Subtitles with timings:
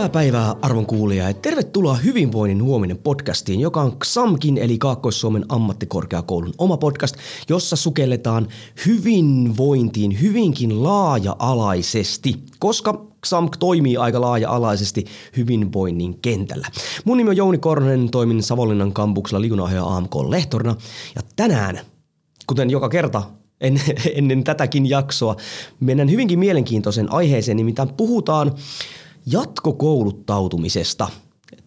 [0.00, 6.52] Hyvää päivää arvon kuulija ja tervetuloa Hyvinvoinnin huominen podcastiin, joka on XAMKin eli Kaakkois-Suomen ammattikorkeakoulun
[6.58, 7.16] oma podcast,
[7.48, 8.48] jossa sukelletaan
[8.86, 15.04] hyvinvointiin hyvinkin laaja-alaisesti, koska XAMK toimii aika laaja-alaisesti
[15.36, 16.68] hyvinvoinnin kentällä.
[17.04, 20.76] Mun nimi on Jouni Korhonen, toimin Savonlinnan kampuksella liikunnanohjaaja AMK-lehtorina
[21.14, 21.80] ja tänään,
[22.46, 23.22] kuten joka kerta
[23.60, 23.84] ennen,
[24.18, 25.36] ennen tätäkin jaksoa,
[25.80, 28.52] mennään hyvinkin mielenkiintoisen aiheeseen, nimittäin puhutaan
[29.26, 31.08] jatkokouluttautumisesta.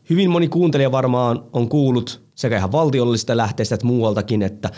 [0.09, 4.69] Hyvin moni kuuntelija varmaan on kuullut sekä ihan valtiollisista lähteistä että muualtakin, että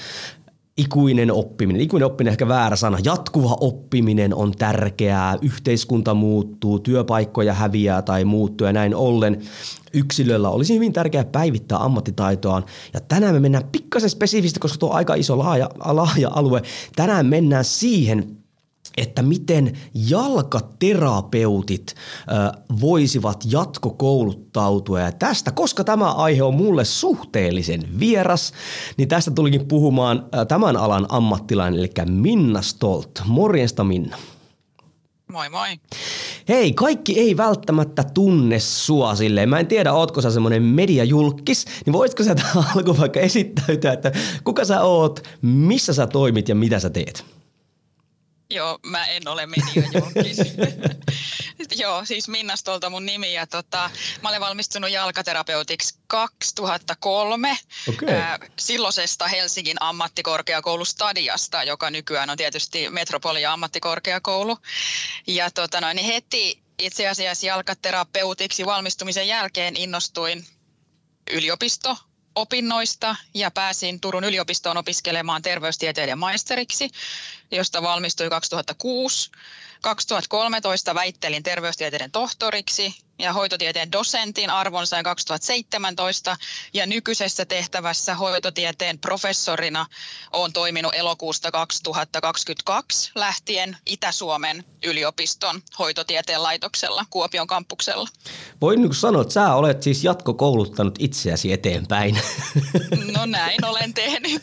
[0.77, 8.02] ikuinen oppiminen, ikuinen oppiminen ehkä väärä sana, jatkuva oppiminen on tärkeää, yhteiskunta muuttuu, työpaikkoja häviää
[8.02, 9.42] tai muuttuu ja näin ollen
[9.94, 12.66] yksilöllä olisi hyvin tärkeää päivittää ammattitaitoaan.
[12.94, 16.61] Ja tänään me mennään pikkasen spesifisti, koska tuo on aika iso laaja, laaja alue.
[16.95, 18.38] Tänään mennään siihen,
[18.97, 25.00] että miten jalkaterapeutit ö, voisivat jatkokouluttautua.
[25.00, 28.53] Ja tästä, koska tämä aihe on mulle suhteellisen vieras,
[28.97, 33.22] niin tästä tulikin puhumaan ö, tämän alan ammattilainen, eli Minna Stolt.
[33.25, 34.17] Morjesta Minna.
[35.31, 35.80] Moi moi.
[36.49, 39.49] Hei, kaikki ei välttämättä tunne sua silleen.
[39.49, 42.36] Mä en tiedä, ootko sä semmonen mediajulkis, niin voisitko sä
[42.75, 44.11] alku vaikka esittäytyä, että
[44.44, 47.25] kuka sä oot, missä sä toimit ja mitä sä teet?
[48.49, 50.38] Joo, mä en ole mediajulkis.
[51.81, 53.89] Joo, siis Minna Stolta mun nimi ja tota,
[54.21, 57.57] mä olen valmistunut jalkaterapeutiksi 2003
[57.89, 58.15] okay.
[58.15, 64.58] äh, silloisesta Helsingin ammattikorkeakoulustadiasta, joka nykyään on tietysti Metropolia ammattikorkeakoulu.
[65.27, 70.45] Ja tota noin, niin heti itse asiassa jalkaterapeutiksi valmistumisen jälkeen innostuin
[71.31, 71.97] yliopisto
[72.36, 76.89] opinnoista ja pääsin Turun yliopistoon opiskelemaan terveystieteiden maisteriksi,
[77.52, 79.32] josta valmistuin 2006.
[79.82, 86.38] 2013 väittelin terveystieteiden tohtoriksi ja hoitotieteen dosentin arvon sain 2017
[86.73, 89.86] ja nykyisessä tehtävässä hoitotieteen professorina
[90.33, 98.10] olen toiminut elokuusta 2022 lähtien Itä-Suomen yliopiston hoitotieteen laitoksella Kuopion kampuksella.
[98.62, 102.20] Voin niin sanoa, että sä olet siis jatkokouluttanut itseäsi eteenpäin.
[103.16, 104.42] No näin olen tehnyt.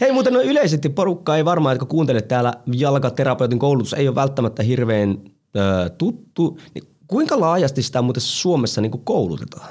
[0.00, 4.62] Hei muuten no yleisesti porukka ei varmaan, että kuuntelet täällä jalkaterapeutin koulutus ei ole välttämättä
[4.62, 5.18] hirveän
[5.56, 9.68] ö, tuttu, niin Kuinka laajasti sitä muuten Suomessa niin kuin koulutetaan?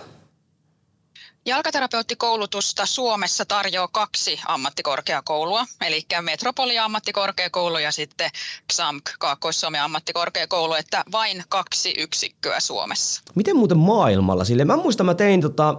[1.46, 8.30] Jalkaterapeuttikoulutusta Suomessa tarjoaa kaksi ammattikorkeakoulua, eli Metropolia ammattikorkeakoulu ja sitten
[8.74, 13.22] XAMK, Kaakkois-Suomen ammattikorkeakoulu, että vain kaksi yksikköä Suomessa.
[13.36, 14.46] Miten muuten maailmalla?
[14.46, 15.76] Sille mä muistan, mä tein tota,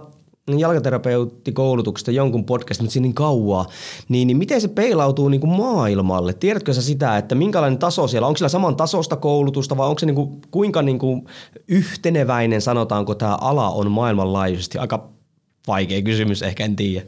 [0.59, 3.65] jalkaterapeuttikoulutuksesta jonkun podcast, mutta siinä niin kauaa,
[4.09, 6.33] niin, niin miten se peilautuu niin kuin maailmalle?
[6.33, 10.05] Tiedätkö sä sitä, että minkälainen taso siellä, onko siellä saman tasosta koulutusta vai onko se
[10.05, 11.25] niin kuin, kuinka niin kuin
[11.67, 14.77] yhteneväinen, sanotaanko tämä ala on maailmanlaajuisesti?
[14.77, 15.09] Aika
[15.67, 17.05] vaikea kysymys, ehkä en tiedä.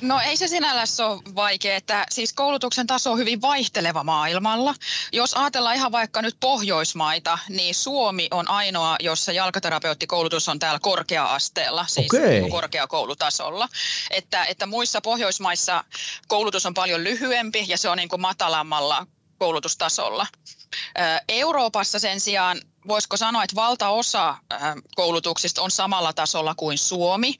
[0.00, 4.74] No ei se sinällänsä ole vaikea, että siis koulutuksen taso on hyvin vaihteleva maailmalla.
[5.12, 11.86] Jos ajatellaan ihan vaikka nyt Pohjoismaita, niin Suomi on ainoa, jossa jalkaterapeuttikoulutus on täällä korkea-asteella,
[11.86, 12.28] siis okay.
[12.28, 13.68] Niin korkeakoulutasolla.
[14.10, 15.84] Että, että muissa Pohjoismaissa
[16.28, 19.06] koulutus on paljon lyhyempi ja se on niin kuin matalammalla
[19.38, 20.26] koulutustasolla.
[21.28, 24.36] Euroopassa sen sijaan voisiko sanoa, että valtaosa
[24.96, 27.34] koulutuksista on samalla tasolla kuin Suomi.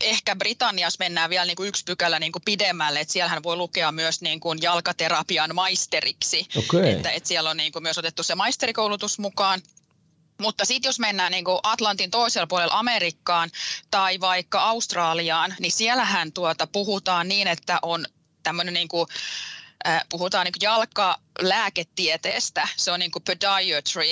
[0.00, 3.92] Ehkä Britanniassa mennään vielä niin kuin yksi pykälä niin kuin pidemmälle, että siellähän voi lukea
[3.92, 6.48] myös niin kuin jalkaterapian maisteriksi.
[6.56, 6.88] Okay.
[6.88, 9.62] Että, että siellä on niin kuin myös otettu se maisterikoulutus mukaan.
[10.40, 13.50] Mutta sitten jos mennään niin kuin Atlantin toisella puolella Amerikkaan
[13.90, 18.06] tai vaikka Australiaan, niin siellähän tuota puhutaan niin, että on
[18.42, 19.08] tämmöinen niin kuin
[20.08, 24.02] puhutaan niin jalkalääketieteestä, se on niin kuin podiatry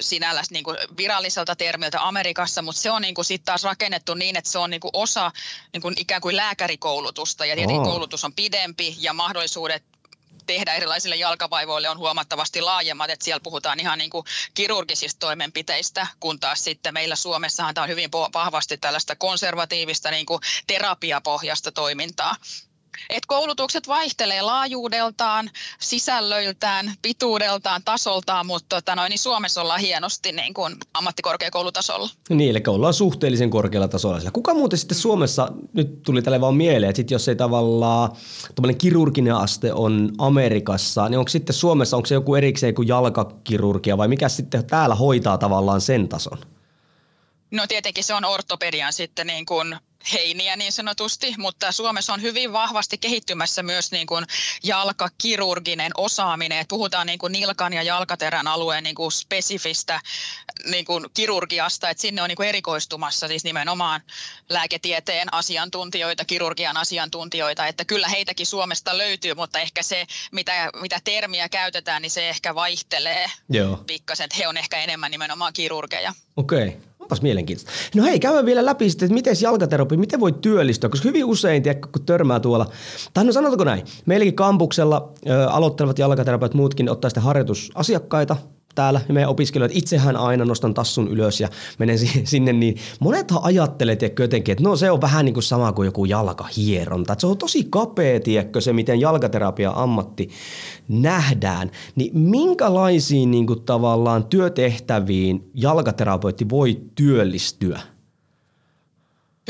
[0.00, 4.36] sinällä niin kuin viralliselta termiltä Amerikassa, mutta se on niin kuin sit taas rakennettu niin,
[4.36, 5.32] että se on niin kuin osa
[5.72, 7.88] niin kuin ikään kuin lääkärikoulutusta ja tietenkin oh.
[7.88, 9.84] koulutus on pidempi ja mahdollisuudet
[10.46, 16.40] tehdä erilaisille jalkavaivoille on huomattavasti laajemmat, että siellä puhutaan ihan niin kuin kirurgisista toimenpiteistä, kun
[16.40, 22.36] taas sitten meillä Suomessahan tämä on hyvin vahvasti tällaista konservatiivista niin kuin terapiapohjasta toimintaa.
[23.10, 25.50] Et koulutukset vaihtelee laajuudeltaan,
[25.80, 32.10] sisällöiltään, pituudeltaan, tasoltaan, mutta tota noin, niin Suomessa ollaan hienosti niin kuin ammattikorkeakoulutasolla.
[32.28, 34.30] Niin, eli ollaan suhteellisen korkealla tasolla.
[34.30, 38.10] Kuka muuten sitten Suomessa, nyt tuli tälle vaan mieleen, että sit jos ei tavallaan
[38.78, 44.08] kirurginen aste on Amerikassa, niin onko sitten Suomessa, onko se joku erikseen kuin jalkakirurgia vai
[44.08, 46.38] mikä sitten täällä hoitaa tavallaan sen tason?
[47.50, 49.76] No tietenkin se on ortopedian sitten niin kuin
[50.12, 54.26] heiniä niin sanotusti, mutta Suomessa on hyvin vahvasti kehittymässä myös niin kuin
[54.62, 56.58] jalkakirurginen osaaminen.
[56.58, 60.00] Et puhutaan niin kuin nilkan ja jalkaterän alueen niin kuin spesifistä
[60.64, 64.00] niin kuin kirurgiasta, että sinne on niin kuin erikoistumassa siis nimenomaan
[64.48, 71.48] lääketieteen asiantuntijoita, kirurgian asiantuntijoita, että kyllä heitäkin Suomesta löytyy, mutta ehkä se, mitä, mitä termiä
[71.48, 73.76] käytetään, niin se ehkä vaihtelee Joo.
[73.76, 76.14] pikkasen, että he on ehkä enemmän nimenomaan kirurgeja.
[76.36, 76.68] Okei.
[76.68, 76.89] Okay.
[77.00, 77.70] Onpas mielenkiintoista.
[77.94, 81.62] No hei, käydään vielä läpi sitten, että miten jalkaterapia, miten voi työllistyä, koska hyvin usein,
[81.62, 82.66] tiedä, kun törmää tuolla,
[83.14, 88.36] tai no sanotaanko näin, meilläkin kampuksella ö, aloittelevat jalkaterapeutit muutkin ottaa sitten harjoitusasiakkaita,
[88.74, 93.96] täällä ja meidän opiskelijat, itsehän aina nostan tassun ylös ja menen sinne, niin monethan ajattelee
[93.96, 97.12] tiedätkö, jotenkin, että no se on vähän niin kuin sama kuin joku jalkahieronta.
[97.12, 100.30] Että se on tosi kapea, tiedätkö, se miten jalkaterapia ammatti
[100.88, 101.70] nähdään.
[101.94, 107.80] Niin minkälaisiin niin kuin tavallaan työtehtäviin jalkaterapeutti voi työllistyä?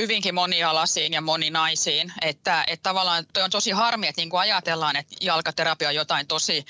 [0.00, 2.12] hyvinkin monialaisiin ja moninaisiin.
[2.22, 6.26] Että, että tavallaan toi on tosi harmi, että niin kuin ajatellaan, että jalkaterapia on jotain
[6.26, 6.64] tosi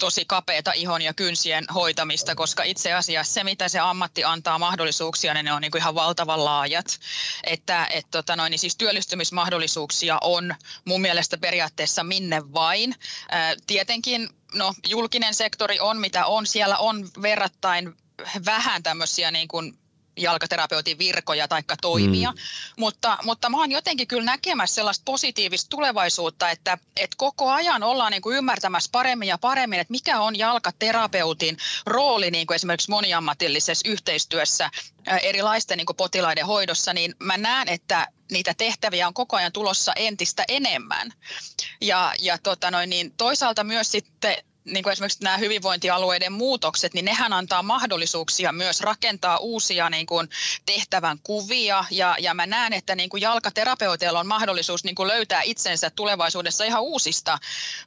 [0.00, 5.34] tosi kapeata ihon ja kynsien hoitamista, koska itse asiassa se, mitä se ammatti antaa mahdollisuuksia,
[5.34, 7.00] niin ne on niin kuin ihan valtavan laajat.
[7.44, 10.54] Että et, tota noin, niin siis työllistymismahdollisuuksia on
[10.84, 12.94] mun mielestä periaatteessa minne vain.
[13.28, 17.96] Ää, tietenkin no, julkinen sektori on mitä on, siellä on verrattain
[18.44, 19.78] vähän tämmöisiä niin kuin
[20.16, 22.38] jalkaterapeutin virkoja tai toimia, mm.
[22.76, 28.12] mutta, mutta mä oon jotenkin kyllä näkemässä sellaista positiivista tulevaisuutta, että, että koko ajan ollaan
[28.12, 33.88] niin kuin ymmärtämässä paremmin ja paremmin, että mikä on jalkaterapeutin rooli niin kuin esimerkiksi moniammatillisessa
[33.88, 34.70] yhteistyössä
[35.22, 39.92] erilaisten niin kuin potilaiden hoidossa, niin mä näen, että niitä tehtäviä on koko ajan tulossa
[39.96, 41.12] entistä enemmän.
[41.80, 47.04] Ja, ja tota noin, niin toisaalta myös sitten niin kuin esimerkiksi nämä hyvinvointialueiden muutokset, niin
[47.04, 50.28] nehän antaa mahdollisuuksia myös rakentaa uusia niin kuin
[50.66, 51.84] tehtävän kuvia.
[51.90, 56.64] Ja, ja mä näen, että niin kuin jalkaterapeuteilla on mahdollisuus niin kuin löytää itsensä tulevaisuudessa
[56.64, 57.38] ihan uusista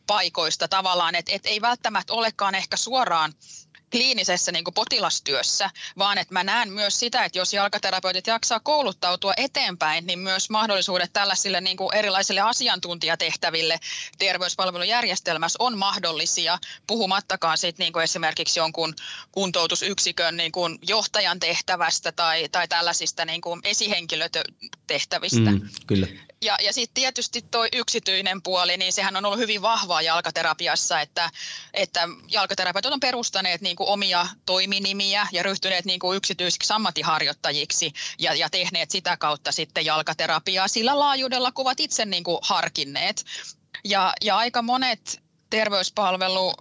[0.08, 3.34] paikoista tavallaan, että et ei välttämättä olekaan ehkä suoraan
[3.94, 9.34] kliinisessä niin kuin potilastyössä, vaan että mä näen myös sitä, että jos jalkaterapeutit jaksaa kouluttautua
[9.38, 13.80] eteenpäin, niin myös mahdollisuudet tällaisille niin kuin erilaisille asiantuntijatehtäville
[14.18, 18.96] terveyspalvelujärjestelmässä on mahdollisia, puhumattakaan sit niin kuin esimerkiksi jonkun
[19.32, 23.62] kuntoutusyksikön niin kuin johtajan tehtävästä tai, tai tällaisista niin kuin
[24.90, 25.52] esihenkilötehtävistä.
[25.52, 26.08] Mm, kyllä.
[26.42, 31.30] Ja, ja sitten tietysti tuo yksityinen puoli, niin sehän on ollut hyvin vahvaa jalkaterapiassa, että,
[31.74, 38.34] että jalkaterapeutit on perustaneet niin kuin omia toiminimiä ja ryhtyneet niin kuin yksityisiksi ammattiharjoittajiksi ja,
[38.34, 43.26] ja tehneet sitä kautta sitten jalkaterapiaa sillä laajuudella, kun ovat itse niin kuin harkinneet.
[43.84, 46.54] Ja, ja aika monet terveyspalvelu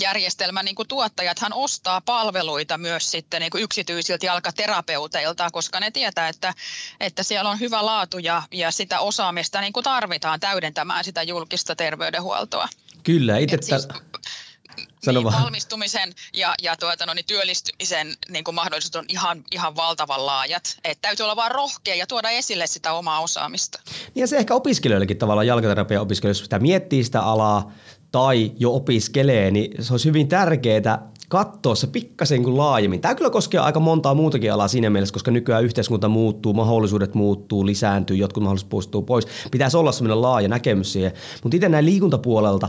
[0.00, 6.28] järjestelmän niin kuin tuottajathan ostaa palveluita myös sitten niin kuin yksityisiltä jalkaterapeuteilta, koska ne tietää,
[6.28, 6.54] että,
[7.00, 11.76] että siellä on hyvä laatu ja, ja sitä osaamista niin kuin tarvitaan täydentämään sitä julkista
[11.76, 12.68] terveydenhuoltoa.
[13.02, 19.04] Kyllä, itse siis, niin, valmistumisen ja, ja tuota, no, niin työllistymisen niin kuin mahdollisuudet on
[19.08, 20.78] ihan, ihan valtavan laajat.
[20.84, 23.80] Et täytyy olla vaan rohkea ja tuoda esille sitä omaa osaamista.
[24.14, 27.72] Ja se ehkä opiskelijoillekin tavallaan jalkaterapian opiskelijoille, jos sitä miettii sitä alaa,
[28.12, 33.00] tai jo opiskelee, niin se olisi hyvin tärkeää katsoa se pikkasen kuin laajemmin.
[33.00, 37.66] Tämä kyllä koskee aika montaa muutakin alaa siinä mielessä, koska nykyään yhteiskunta muuttuu, mahdollisuudet muuttuu,
[37.66, 39.26] lisääntyy, jotkut mahdollisuudet poistuu pois.
[39.50, 41.12] Pitäisi olla semmoinen laaja näkemys siihen.
[41.42, 42.68] Mutta itse näin liikuntapuolelta,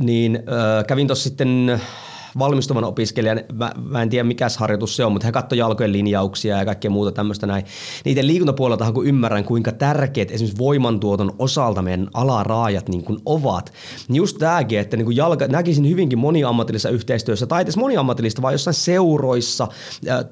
[0.00, 1.80] niin äh, kävin tuossa sitten
[2.38, 6.58] valmistuvan opiskelijan, mä, mä en tiedä mikä harjoitus se on, mutta he katsoi jalkojen linjauksia
[6.58, 7.64] ja kaikkea muuta tämmöistä näin.
[8.04, 13.72] Niiden liikuntapuolelta kun ymmärrän, kuinka tärkeät esimerkiksi voimantuoton osalta meidän alaraajat niin kuin ovat,
[14.08, 18.54] niin just tämäkin, että niin kuin jalka, näkisin hyvinkin moniammatillisessa yhteistyössä tai edes moniammatillista, vaan
[18.54, 19.68] jossain seuroissa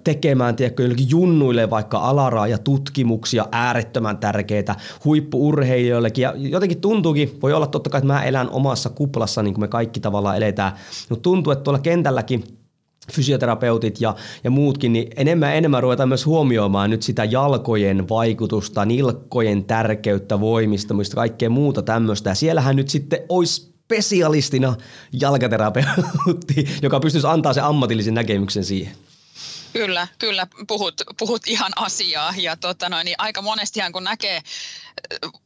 [0.04, 7.66] tekemään, tiedätkö, jollekin junnuille vaikka alaraaja tutkimuksia, äärettömän tärkeitä huippuurheilijoillekin ja jotenkin tuntuukin, voi olla
[7.66, 10.72] totta kai, että mä elän omassa kuplassa, niin kuin me kaikki tavallaan eletään,
[11.08, 12.44] mutta tuntuu, että tuolla kentälläkin
[13.12, 18.84] fysioterapeutit ja, ja muutkin, niin enemmän ja enemmän ruvetaan myös huomioimaan nyt sitä jalkojen vaikutusta,
[18.84, 22.30] nilkkojen tärkeyttä, voimistamista, kaikkea muuta tämmöistä.
[22.30, 24.76] Ja siellähän nyt sitten olisi spesialistina
[25.12, 28.92] jalkaterapeutti, joka pystyisi antaa sen ammatillisen näkemyksen siihen.
[29.72, 34.42] Kyllä, kyllä, puhut, puhut ihan asiaa ja tota noin, niin aika monestihan kun näkee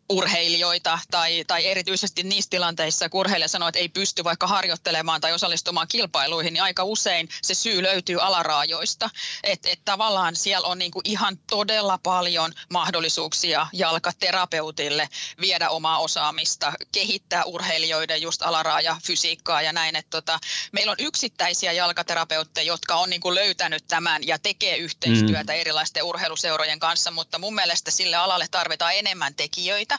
[0.09, 5.33] urheilijoita tai, tai erityisesti niissä tilanteissa, kun urheilija sanoo, että ei pysty vaikka harjoittelemaan tai
[5.33, 9.11] osallistumaan kilpailuihin, niin aika usein se syy löytyy alaraajoista.
[9.45, 15.09] Että et tavallaan siellä on niinku ihan todella paljon mahdollisuuksia jalkaterapeutille
[15.41, 19.97] viedä omaa osaamista, kehittää urheilijoiden just alaraaja fysiikkaa ja näin.
[19.97, 20.39] Et tota,
[20.73, 25.59] meillä on yksittäisiä jalkaterapeutteja, jotka on niinku löytänyt tämän ja tekee yhteistyötä mm.
[25.59, 29.99] erilaisten urheiluseurojen kanssa, mutta mun mielestä sille alalle tarvitaan enemmän tekijöitä.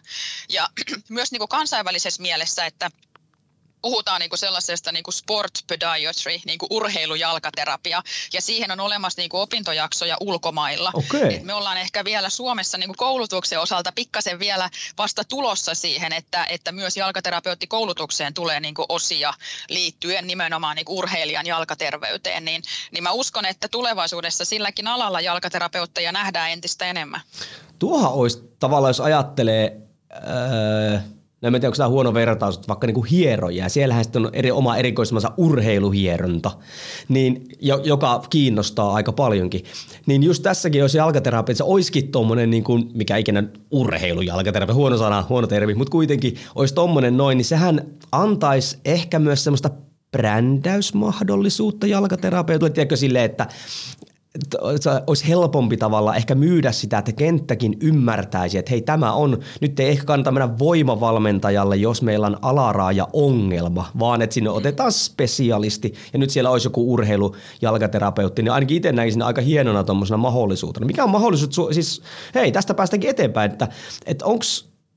[0.49, 0.69] Ja
[1.09, 2.91] myös niin kuin kansainvälisessä mielessä, että
[3.81, 9.21] puhutaan niin kuin sellaisesta niin kuin sport podiatry, niin kuin urheilujalkaterapia, ja siihen on olemassa
[9.21, 10.91] niin kuin opintojaksoja ulkomailla.
[10.93, 11.33] Okay.
[11.33, 16.13] Et me ollaan ehkä vielä Suomessa niin kuin koulutuksen osalta pikkasen vielä vasta tulossa siihen,
[16.13, 19.33] että, että myös jalkaterapeuttikoulutukseen tulee niin kuin osia
[19.69, 26.11] liittyen nimenomaan niin kuin urheilijan jalkaterveyteen, niin, niin mä uskon, että tulevaisuudessa silläkin alalla jalkaterapeutteja
[26.11, 27.21] nähdään entistä enemmän.
[27.79, 30.99] Tuohan olisi tavallaan, jos ajattelee Öö,
[31.41, 34.51] no en tiedä, onko tämä huono vertaus, että vaikka niinku hieroja, siellähän sitten on eri,
[34.51, 36.51] oma erikoisemansa urheiluhieronta,
[37.09, 37.47] niin,
[37.83, 39.63] joka kiinnostaa aika paljonkin.
[40.05, 45.25] Niin just tässäkin, jos jalkaterapia, se olisikin tuommoinen, niin kuin, mikä ikinä urheilujalkaterapia, huono sana,
[45.29, 47.81] huono termi, mutta kuitenkin olisi tuommoinen noin, niin sehän
[48.11, 49.69] antaisi ehkä myös semmoista
[50.11, 53.47] brändäysmahdollisuutta jalkaterapeutille, tiedätkö silleen, että
[55.07, 59.89] olisi helpompi tavalla ehkä myydä sitä, että kenttäkin ymmärtäisi, että hei tämä on, nyt ei
[59.89, 66.19] ehkä kannata mennä voimavalmentajalle, jos meillä on alaraaja ongelma, vaan että sinne otetaan spesialisti ja
[66.19, 70.85] nyt siellä olisi joku urheilu, jalkaterapeutti, niin ainakin itse näkisin aika hienona tuommoisena mahdollisuutena.
[70.85, 72.01] Mikä on mahdollisuus, siis
[72.35, 73.67] hei tästä päästäänkin eteenpäin, että,
[74.05, 74.45] että onko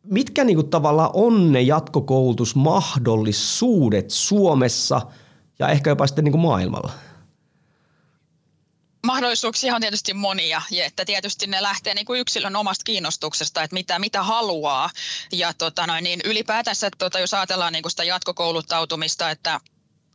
[0.05, 5.01] mitkä niinku tavallaan on ne jatkokoulutusmahdollisuudet Suomessa
[5.59, 6.93] ja ehkä jopa sitten niinku maailmalla?
[9.07, 13.75] Mahdollisuuksia on tietysti monia, ja että tietysti ne lähtee niin kuin yksilön omasta kiinnostuksesta, että
[13.75, 14.91] mitä, mitä haluaa.
[15.33, 19.61] Ja tota noin, niin ylipäätänsä, tota, jos ajatellaan niin kuin sitä jatkokouluttautumista, että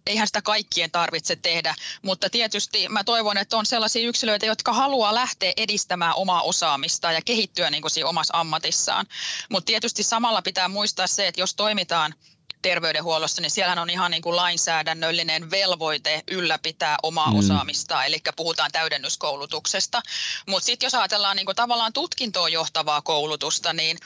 [0.08, 5.16] eihän sitä kaikkien tarvitse tehdä, mutta tietysti mä toivon, että on sellaisia yksilöitä, jotka haluaa
[5.16, 9.06] lähteä edistämään omaa osaamista ja kehittyä niin kuin siinä omassa ammatissaan.
[9.50, 12.14] Mutta tietysti samalla pitää muistaa se, että jos toimitaan–
[12.62, 17.40] terveydenhuollossa, niin siellähän on ihan niin kuin lainsäädännöllinen velvoite ylläpitää omaa mm.
[17.40, 20.02] osaamista, eli puhutaan täydennyskoulutuksesta.
[20.48, 23.98] Mutta sitten jos ajatellaan niin kuin tavallaan tutkintoon johtavaa koulutusta, niin,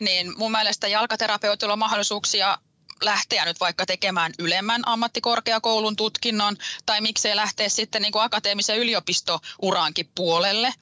[0.00, 2.58] niin mun mielestä jalkaterapeutilla on mahdollisuuksia
[3.02, 6.56] lähteä nyt vaikka tekemään ylemmän ammattikorkeakoulun tutkinnon,
[6.86, 10.74] tai miksei lähteä sitten niin kuin akateemisen yliopistouraankin puolelle.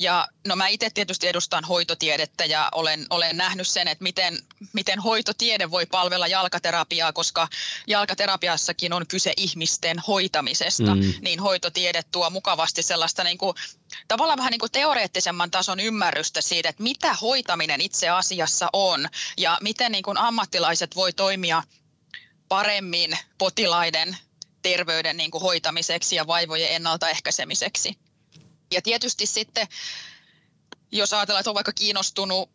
[0.00, 4.38] Ja no mä itse tietysti edustan hoitotiedettä ja olen, olen nähnyt sen, että miten,
[4.72, 7.48] miten hoitotiede voi palvella jalkaterapiaa, koska
[7.86, 11.12] jalkaterapiassakin on kyse ihmisten hoitamisesta, mm.
[11.20, 13.56] niin hoitotiede tuo mukavasti sellaista niin kuin,
[14.08, 19.58] tavallaan vähän niin kuin teoreettisemman tason ymmärrystä siitä, että mitä hoitaminen itse asiassa on ja
[19.60, 21.62] miten niin kuin ammattilaiset voi toimia
[22.48, 24.16] paremmin potilaiden
[24.62, 27.98] terveyden niin kuin hoitamiseksi ja vaivojen ennaltaehkäisemiseksi.
[28.70, 29.66] Ja tietysti sitten,
[30.92, 32.50] jos ajatellaan, että on vaikka kiinnostunut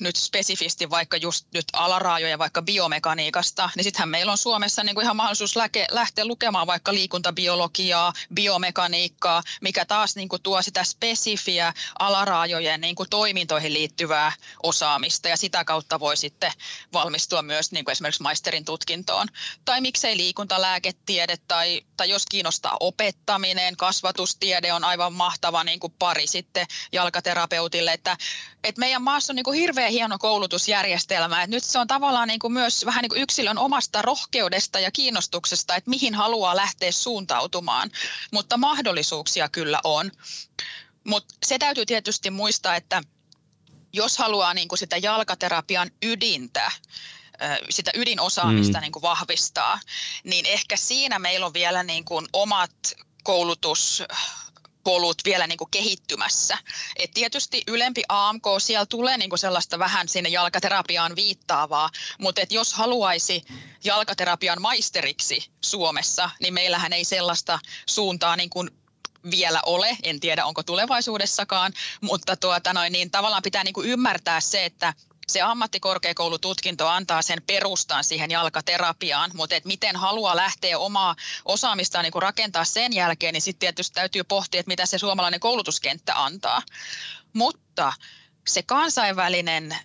[0.00, 5.04] nyt spesifisti vaikka just nyt alaraajoja vaikka biomekaniikasta, niin sittenhän meillä on Suomessa niin kuin
[5.04, 11.72] ihan mahdollisuus läke, lähteä lukemaan vaikka liikuntabiologiaa, biomekaniikkaa, mikä taas niin kuin tuo sitä spesifiä
[11.98, 16.52] alaraajojen niin kuin toimintoihin liittyvää osaamista ja sitä kautta voi sitten
[16.92, 19.28] valmistua myös niin kuin esimerkiksi maisterin tutkintoon.
[19.64, 26.26] Tai miksei liikuntalääketiede tai, tai jos kiinnostaa opettaminen, kasvatustiede on aivan mahtava niin kuin pari
[26.26, 28.16] sitten jalkaterapeutille, että,
[28.64, 31.42] että meidän maassa on niin kuin hirveän hieno koulutusjärjestelmä.
[31.42, 34.90] Et nyt se on tavallaan niin kuin myös vähän niin kuin yksilön omasta rohkeudesta ja
[34.90, 37.90] kiinnostuksesta, että mihin haluaa lähteä suuntautumaan.
[38.30, 40.10] Mutta mahdollisuuksia kyllä on.
[41.04, 43.02] Mutta se täytyy tietysti muistaa, että
[43.92, 46.72] jos haluaa niin kuin sitä jalkaterapian ydintä,
[47.70, 48.82] sitä ydinosaamista mm.
[48.82, 49.80] niin kuin vahvistaa,
[50.24, 54.02] niin ehkä siinä meillä on vielä niin kuin omat koulutus
[54.84, 56.58] polut vielä niin kuin kehittymässä.
[56.96, 62.52] Et tietysti ylempi AMK, siellä tulee niin kuin sellaista vähän sinne jalkaterapiaan viittaavaa, mutta et
[62.52, 63.44] jos haluaisi
[63.84, 68.70] jalkaterapian maisteriksi Suomessa, niin meillähän ei sellaista suuntaa niin kuin
[69.30, 74.40] vielä ole, en tiedä onko tulevaisuudessakaan, mutta tuota noin, niin tavallaan pitää niin kuin ymmärtää
[74.40, 74.94] se, että
[75.28, 82.22] se ammattikorkeakoulututkinto antaa sen perustan siihen jalkaterapiaan, mutta et miten haluaa lähteä omaa osaamistaan niin
[82.22, 86.62] rakentaa sen jälkeen, niin sitten tietysti täytyy pohtia, että mitä se suomalainen koulutuskenttä antaa.
[87.32, 87.92] Mutta
[88.48, 89.76] se kansainvälinen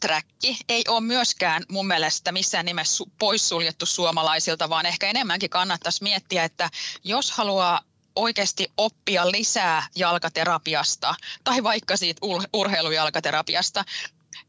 [0.00, 6.44] träkki ei ole myöskään mun mielestä missään nimessä poissuljettu suomalaisilta, vaan ehkä enemmänkin kannattaisi miettiä,
[6.44, 6.70] että
[7.04, 7.80] jos haluaa
[8.16, 12.20] oikeasti oppia lisää jalkaterapiasta tai vaikka siitä
[12.52, 13.84] urheilujalkaterapiasta,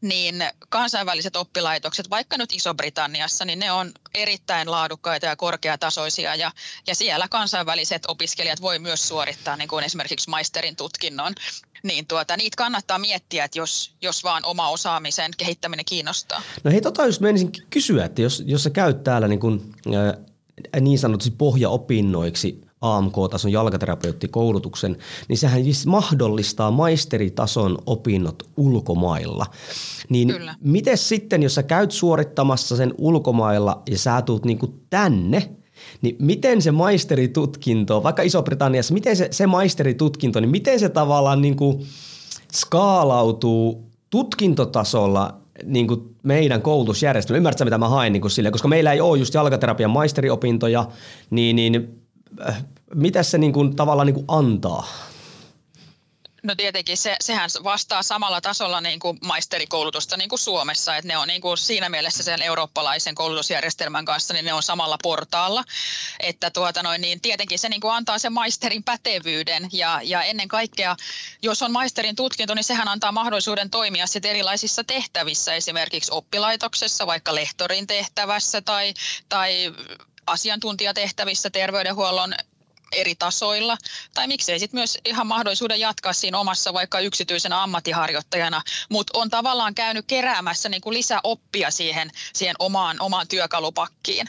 [0.00, 6.52] niin kansainväliset oppilaitokset, vaikka nyt Iso-Britanniassa, niin ne on erittäin laadukkaita ja korkeatasoisia ja,
[6.86, 11.34] ja siellä kansainväliset opiskelijat voi myös suorittaa niin kuin esimerkiksi maisterin tutkinnon.
[11.82, 16.42] Niin tuota, niitä kannattaa miettiä, että jos, jos vaan oma osaamisen kehittäminen kiinnostaa.
[16.64, 20.80] No hei, tota just menisin kysyä, että jos, jos sä käyt täällä niin, kuin, äh,
[20.80, 24.96] niin sanotusti pohjaopinnoiksi AMK-tason jalkaterapeuttikoulutuksen,
[25.28, 29.46] niin sehän siis mahdollistaa maisteritason opinnot ulkomailla.
[30.08, 30.54] Niin Kyllä.
[30.60, 35.50] miten sitten, jos sä käyt suorittamassa sen ulkomailla ja sä tuut niinku tänne,
[36.02, 41.82] niin miten se maisteritutkinto, vaikka Iso-Britanniassa, miten se, se maisteritutkinto, niin miten se tavallaan niinku
[42.52, 47.36] skaalautuu tutkintotasolla niin kuin meidän koulutusjärjestelmä.
[47.36, 48.50] Ymmärrätkö, mitä mä haen niin kuin sille?
[48.50, 50.88] Koska meillä ei ole just jalkaterapian maisteriopintoja,
[51.30, 52.01] niin, niin
[52.94, 54.86] mitä se niin kuin, tavallaan niin kuin antaa?
[56.42, 61.16] No tietenkin se, sehän vastaa samalla tasolla niin kuin maisterikoulutusta niin kuin Suomessa, että ne
[61.16, 65.64] on niin kuin siinä mielessä sen eurooppalaisen koulutusjärjestelmän kanssa, niin ne on samalla portaalla,
[66.20, 70.48] että tuota noin, niin tietenkin se niin kuin antaa sen maisterin pätevyyden ja, ja ennen
[70.48, 70.96] kaikkea,
[71.42, 77.34] jos on maisterin tutkinto, niin sehän antaa mahdollisuuden toimia sitten erilaisissa tehtävissä, esimerkiksi oppilaitoksessa, vaikka
[77.34, 78.94] lehtorin tehtävässä tai,
[79.28, 79.72] tai
[80.26, 82.34] asiantuntijatehtävissä terveydenhuollon
[82.92, 83.78] eri tasoilla,
[84.14, 89.74] tai miksei sitten myös ihan mahdollisuuden jatkaa siinä omassa vaikka yksityisenä ammattiharjoittajana, mutta on tavallaan
[89.74, 94.26] käynyt keräämässä niin kuin lisäoppia siihen, siihen omaan, omaan työkalupakkiin.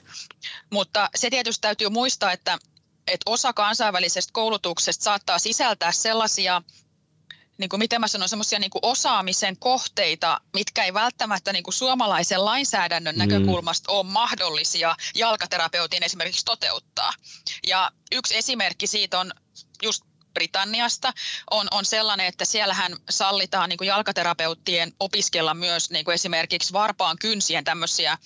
[0.69, 2.57] Mutta se tietysti täytyy muistaa, että,
[3.07, 6.61] että osa kansainvälisestä koulutuksesta saattaa sisältää sellaisia
[7.57, 12.45] niin kuin miten mä sanon, semmoisia niin osaamisen kohteita, mitkä ei välttämättä niin kuin suomalaisen
[12.45, 13.19] lainsäädännön mm.
[13.19, 17.13] näkökulmasta ole mahdollisia jalkaterapeutin esimerkiksi toteuttaa.
[17.67, 19.31] Ja yksi esimerkki siitä on
[19.83, 21.13] just Britanniasta
[21.51, 27.17] on, on sellainen, että siellähän sallitaan niin kuin jalkaterapeuttien opiskella myös niin kuin esimerkiksi varpaan
[27.19, 28.17] kynsien tämmöisiä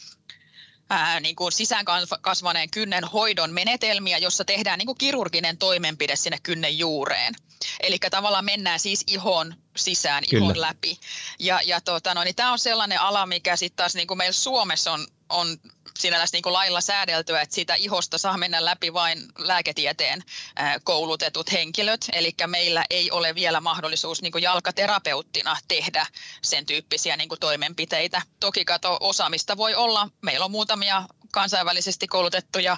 [0.89, 1.85] ää, niin kuin sisään
[2.21, 7.33] kasvaneen kynnen hoidon menetelmiä, jossa tehdään niin kuin kirurginen toimenpide sinne kynnen juureen.
[7.79, 10.45] Eli tavallaan mennään siis ihon sisään, Kyllä.
[10.45, 10.99] ihon läpi.
[11.39, 14.33] Ja, ja tota, no, niin tämä on sellainen ala, mikä sitten taas niin kuin meillä
[14.33, 15.57] Suomessa on, on
[16.01, 20.23] sinällänsä niin kuin lailla säädeltyä, että siitä ihosta saa mennä läpi vain lääketieteen
[20.83, 22.05] koulutetut henkilöt.
[22.13, 26.05] Eli meillä ei ole vielä mahdollisuus niin kuin jalkaterapeuttina tehdä
[26.41, 28.21] sen tyyppisiä niin kuin toimenpiteitä.
[28.39, 30.09] Toki kato, osaamista voi olla.
[30.21, 32.77] Meillä on muutamia kansainvälisesti koulutettuja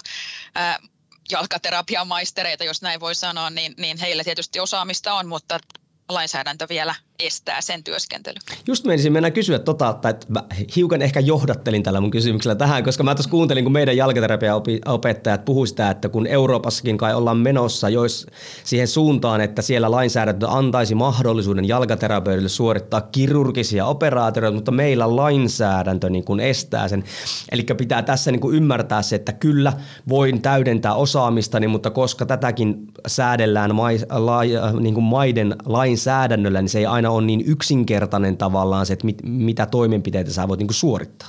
[1.30, 5.60] jalkaterapiamaistereita, jos näin voi sanoa, niin, niin heillä tietysti osaamista on, mutta
[6.08, 8.42] lainsäädäntö vielä estää sen työskentelyn.
[8.66, 10.42] Just menisin mennä kysyä tota, että mä
[10.76, 15.68] hiukan ehkä johdattelin tällä mun kysymyksellä tähän, koska mä tuossa kuuntelin, kun meidän jalkaterapiaopettajat puhuivat
[15.68, 18.26] sitä, että kun Euroopassakin kai ollaan menossa jois
[18.64, 26.24] siihen suuntaan, että siellä lainsäädäntö antaisi mahdollisuuden jalkaterapeutille suorittaa kirurgisia operaatioita, mutta meillä lainsäädäntö niin
[26.24, 27.04] kuin estää sen.
[27.52, 29.72] Eli pitää tässä niin kuin ymmärtää se, että kyllä
[30.08, 34.40] voin täydentää osaamistani, mutta koska tätäkin säädellään mai, la,
[34.80, 39.18] niin kuin maiden lainsäädännöllä, niin se ei aina on niin yksinkertainen tavallaan se, että mit,
[39.22, 41.28] mitä toimenpiteitä sä voit niin kuin suorittaa.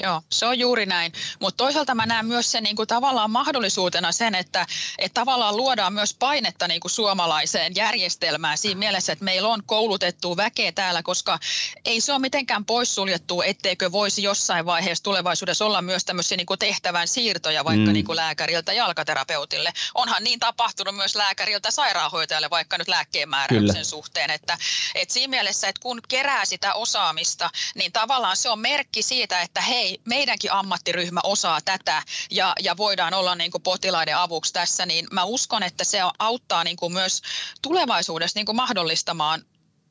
[0.00, 1.12] Joo, se on juuri näin.
[1.40, 4.66] Mutta toisaalta mä näen myös sen niin kuin tavallaan mahdollisuutena sen, että,
[4.98, 10.36] että tavallaan luodaan myös painetta niin kuin suomalaiseen järjestelmään siinä mielessä, että meillä on koulutettu
[10.36, 11.38] väkeä täällä, koska
[11.84, 16.58] ei se ole mitenkään poissuljettu, etteikö voisi jossain vaiheessa tulevaisuudessa olla myös tämmöisiä niin kuin
[16.58, 17.92] tehtävän siirtoja vaikka mm.
[17.92, 19.72] niin kuin lääkäriltä jalkaterapeutille.
[19.94, 24.58] Onhan niin tapahtunut myös lääkäriltä sairaanhoitajalle vaikka nyt lääkkeen määräyksen suhteen, että,
[24.94, 29.60] että siinä mielessä, että kun kerää sitä osaamista, niin tavallaan se on merkki siitä, että
[29.60, 35.06] hei, meidänkin ammattiryhmä osaa tätä ja, ja voidaan olla niin kuin potilaiden avuksi tässä, niin
[35.12, 37.22] mä uskon, että se auttaa niin kuin myös
[37.62, 39.42] tulevaisuudessa niin kuin mahdollistamaan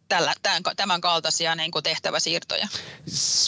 [0.07, 2.67] tällä, tämän, tämän kaltaisia niin kuin tehtäväsiirtoja.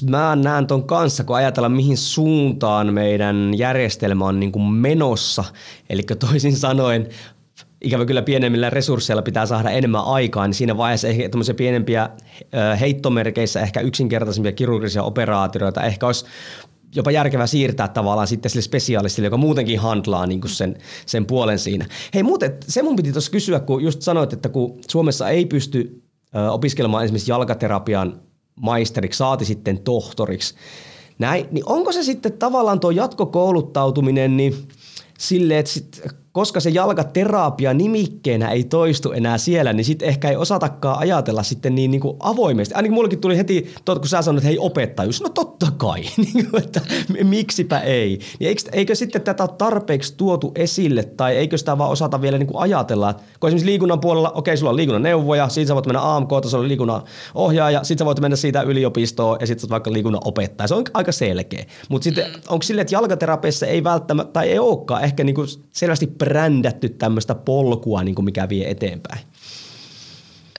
[0.09, 5.43] Mä näen ton kanssa, kun ajatellaan mihin suuntaan meidän järjestelmä on niin kuin menossa.
[5.89, 7.09] Eli toisin sanoen
[7.81, 12.09] ikävä kyllä pienemmillä resursseilla pitää saada enemmän aikaa, niin siinä vaiheessa ehkä tämmöisiä pienempiä
[12.79, 16.25] heittomerkeissä ehkä yksinkertaisempia kirurgisia operaatioita ehkä olisi
[16.95, 21.59] jopa järkevää siirtää tavallaan sitten sille spesialistille, joka muutenkin handlaa niin kuin sen, sen puolen
[21.59, 21.85] siinä.
[22.13, 26.03] Hei muuten, se mun piti tuossa kysyä, kun just sanoit, että kun Suomessa ei pysty
[26.51, 28.19] opiskelemaan esimerkiksi jalkaterapian
[28.55, 30.55] maisteriksi, saati sitten tohtoriksi,
[31.19, 34.67] näin, niin onko se sitten tavallaan tuo jatkokouluttautuminen, niin
[35.19, 36.01] silleen, että sit
[36.37, 41.75] koska se jalkaterapia nimikkeenä ei toistu enää siellä, niin sitten ehkä ei osatakaan ajatella sitten
[41.75, 42.75] niin, niin kuin avoimesti.
[42.75, 46.01] Ainakin mullekin tuli heti, kun sä sanoit, että hei opettajuus, no totta kai,
[46.33, 46.81] niin kuin, että
[47.23, 48.19] miksipä ei.
[48.39, 52.37] Niin eikö, eikö sitten tätä ole tarpeeksi tuotu esille tai eikö sitä vaan osata vielä
[52.37, 55.85] niin kuin ajatella, kun esimerkiksi liikunnan puolella, okei, sulla on liikunnan neuvoja, siitä sä voit
[55.85, 57.01] mennä AMK-tasolla liikunnan
[57.35, 60.67] ohjaaja, sitten sä voit mennä siitä yliopistoon ja sitten vaikka liikunnan opettaja.
[60.67, 61.65] Se on aika selkeä.
[61.89, 62.41] Mutta sitten mm.
[62.49, 67.35] onko silleen, että jalkaterapeissa ei välttämättä, tai ei olekaan ehkä niin kuin selvästi brändätty tämmöistä
[67.35, 69.19] polkua, niin kuin mikä vie eteenpäin?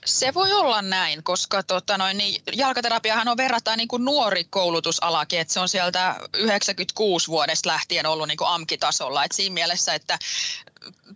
[0.05, 5.39] Se voi olla näin, koska tota noin, niin jalkaterapiahan on verrattain niin kuin nuori koulutusalakin,
[5.39, 9.23] että se on sieltä 96 vuodesta lähtien ollut niin kuin AMKI-tasolla.
[9.23, 10.19] Et siinä mielessä, että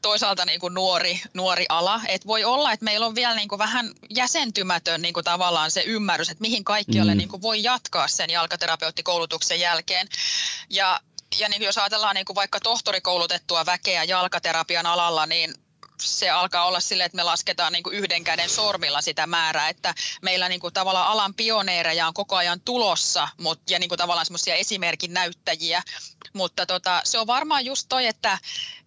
[0.01, 2.01] toisaalta niin kuin nuori, nuori ala.
[2.07, 5.81] Et voi olla, että meillä on vielä niin kuin vähän jäsentymätön niin kuin tavallaan se
[5.81, 7.17] ymmärrys, että mihin kaikkialle mm.
[7.17, 10.07] niin kuin voi jatkaa sen jalkaterapeuttikoulutuksen jälkeen.
[10.69, 10.99] Ja
[11.37, 15.53] ja niin jos ajatellaan niin kuin vaikka tohtorikoulutettua väkeä jalkaterapian alalla, niin
[16.01, 19.93] se alkaa olla sille, että me lasketaan niin kuin yhden käden sormilla sitä määrää, että
[20.21, 24.25] meillä niin kuin tavallaan alan pioneereja on koko ajan tulossa mutta, ja niin kuin tavallaan
[24.25, 25.83] semmoisia esimerkin näyttäjiä,
[26.33, 28.37] mutta tota, se on varmaan just toi, että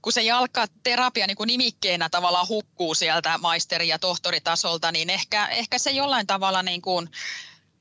[0.03, 5.79] kun se jalkaterapia niin kuin nimikkeenä tavallaan hukkuu sieltä maisteri- ja tohtoritasolta, niin ehkä, ehkä
[5.79, 7.11] se jollain tavalla niin kuin,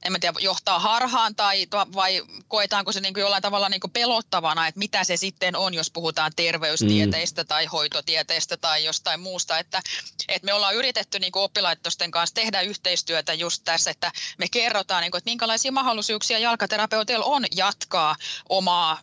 [0.06, 3.92] en mä tiedä, johtaa harhaan tai vai koetaanko se niin kuin jollain tavalla niin kuin
[3.92, 7.48] pelottavana, että mitä se sitten on, jos puhutaan terveystieteistä mm.
[7.48, 9.60] tai hoitotieteistä tai jostain muusta.
[9.60, 9.82] Että,
[10.28, 15.02] että me ollaan yritetty niin kuin oppilaitosten kanssa tehdä yhteistyötä just tässä, että me kerrotaan,
[15.02, 18.16] niin kuin, että minkälaisia mahdollisuuksia jalkaterapeuteilla on jatkaa
[18.50, 19.02] omaa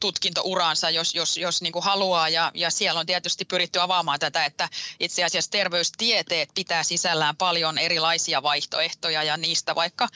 [0.00, 2.28] tutkintouraansa, jos, jos, jos niin kuin haluaa.
[2.28, 4.68] Ja, ja siellä on tietysti pyritty avaamaan tätä, että
[5.00, 10.08] itse asiassa terveystieteet pitää sisällään paljon erilaisia vaihtoehtoja ja niistä vaikka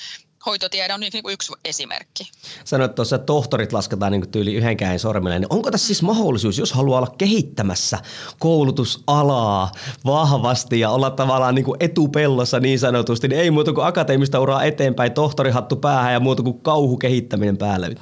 [0.47, 2.31] hoitotiede on niin kuin yksi esimerkki.
[2.65, 6.73] Sanoit tuossa, että tohtorit lasketaan niin tyyli yhden käen niin onko tässä siis mahdollisuus, jos
[6.73, 7.99] haluaa olla kehittämässä
[8.39, 9.73] koulutusalaa
[10.05, 14.65] vahvasti ja olla tavallaan niin kuin etupellossa niin sanotusti, niin ei muuta kuin akateemista uraa
[14.65, 17.95] eteenpäin, tohtorihattu päähän ja muuta kuin kauhu kehittäminen päälle?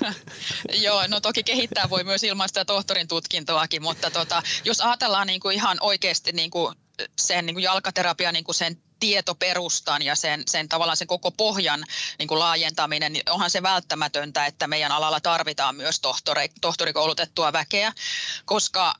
[0.84, 5.40] Joo, no toki kehittää voi myös ilman sitä tohtorin tutkintoakin, mutta tota, jos ajatellaan niin
[5.40, 6.74] kuin ihan oikeasti niin kuin
[7.18, 11.84] sen niin kuin jalkaterapia niin kuin sen tietoperustan ja sen, sen tavallaan sen koko pohjan
[12.18, 17.92] niin kuin laajentaminen, niin onhan se välttämätöntä, että meidän alalla tarvitaan myös tohtori, tohtorikoulutettua väkeä,
[18.44, 18.94] koska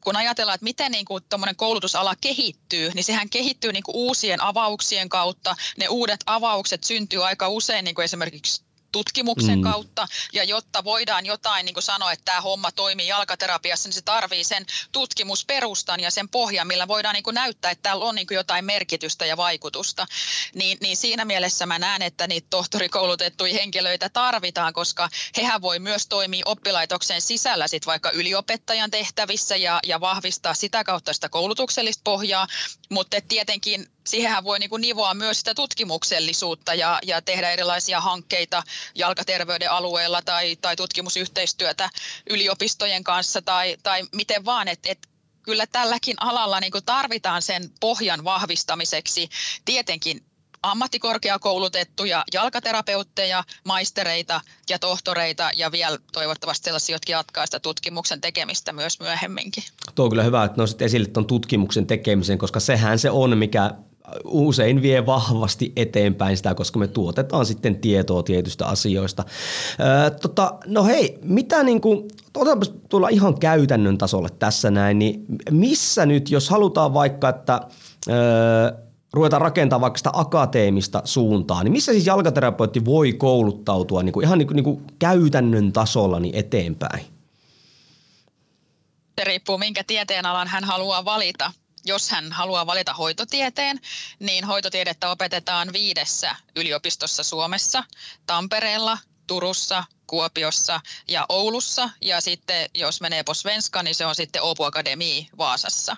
[0.00, 1.24] kun ajatellaan, että miten niin kuin
[1.56, 5.56] koulutusala kehittyy, niin sehän kehittyy niin kuin uusien avauksien kautta.
[5.76, 8.65] Ne uudet avaukset syntyy aika usein niin kuin esimerkiksi
[8.96, 9.62] tutkimuksen mm.
[9.62, 10.08] kautta.
[10.32, 14.44] Ja jotta voidaan jotain niin kuin sanoa, että tämä homma toimii jalkaterapiassa, niin se tarvii
[14.44, 18.36] sen tutkimusperustan ja sen pohjan, millä voidaan niin kuin näyttää, että täällä on niin kuin
[18.36, 20.06] jotain merkitystä ja vaikutusta.
[20.54, 26.06] Niin, niin siinä mielessä mä näen, että niitä tohtorikoulutettuja henkilöitä tarvitaan, koska hehän voi myös
[26.06, 32.46] toimia oppilaitoksen sisällä sit vaikka yliopettajan tehtävissä ja, ja vahvistaa sitä kautta sitä koulutuksellista pohjaa,
[32.90, 38.62] mutta tietenkin siihenhän voi niin kuin nivoa myös sitä tutkimuksellisuutta ja, ja tehdä erilaisia hankkeita
[38.94, 41.90] jalkaterveyden alueella tai, tai tutkimusyhteistyötä
[42.30, 45.08] yliopistojen kanssa tai, tai miten vaan, että et
[45.42, 49.28] kyllä tälläkin alalla niin kuin tarvitaan sen pohjan vahvistamiseksi
[49.64, 50.20] tietenkin
[50.62, 54.40] ammattikorkeakoulutettuja jalkaterapeutteja, maistereita
[54.70, 59.64] ja tohtoreita ja vielä toivottavasti sellaisia, jotka jatkaa sitä tutkimuksen tekemistä myös myöhemminkin.
[59.94, 63.70] Tuo on kyllä hyvä, että nostit esille tuon tutkimuksen tekemisen, koska sehän se on, mikä
[64.24, 69.24] usein vie vahvasti eteenpäin sitä, koska me tuotetaan sitten tietoa tietystä asioista.
[69.80, 75.24] Öö, tota, no hei, mitä niin kuin, otetaanpa tulla ihan käytännön tasolle tässä näin, niin
[75.50, 77.60] missä nyt, jos halutaan vaikka, että
[78.08, 84.24] öö, ruvetaan rakentamaan vaikka sitä akateemista suuntaa, niin missä siis jalkaterapeutti voi kouluttautua niin kuin
[84.24, 87.06] ihan niin kuin, niin kuin käytännön tasolla niin eteenpäin?
[89.18, 91.52] Se riippuu, minkä tieteenalan hän haluaa valita
[91.86, 93.80] jos hän haluaa valita hoitotieteen,
[94.18, 97.84] niin hoitotiedettä opetetaan viidessä yliopistossa Suomessa,
[98.26, 101.90] Tampereella, Turussa, Kuopiossa ja Oulussa.
[102.00, 105.96] Ja sitten jos menee på svenska, niin se on sitten Åbo Akademi Vaasassa.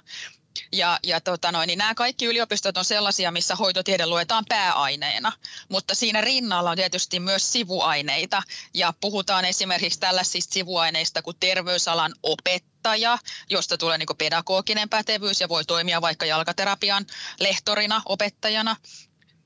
[0.72, 5.32] Ja, ja tota noin, niin nämä kaikki yliopistot on sellaisia, missä hoitotiede luetaan pääaineena,
[5.68, 8.42] mutta siinä rinnalla on tietysti myös sivuaineita.
[8.74, 13.18] Ja puhutaan esimerkiksi tällaisista sivuaineista kuin terveysalan opettaja,
[13.50, 17.06] josta tulee niin pedagoginen pätevyys ja voi toimia vaikka jalkaterapian
[17.40, 18.76] lehtorina, opettajana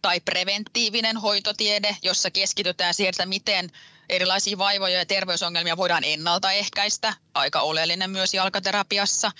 [0.02, 3.70] tai preventiivinen hoitotiede, jossa keskitytään siihen, että miten
[4.08, 9.32] erilaisia vaivoja ja terveysongelmia voidaan ennaltaehkäistä, aika oleellinen myös jalkaterapiassa.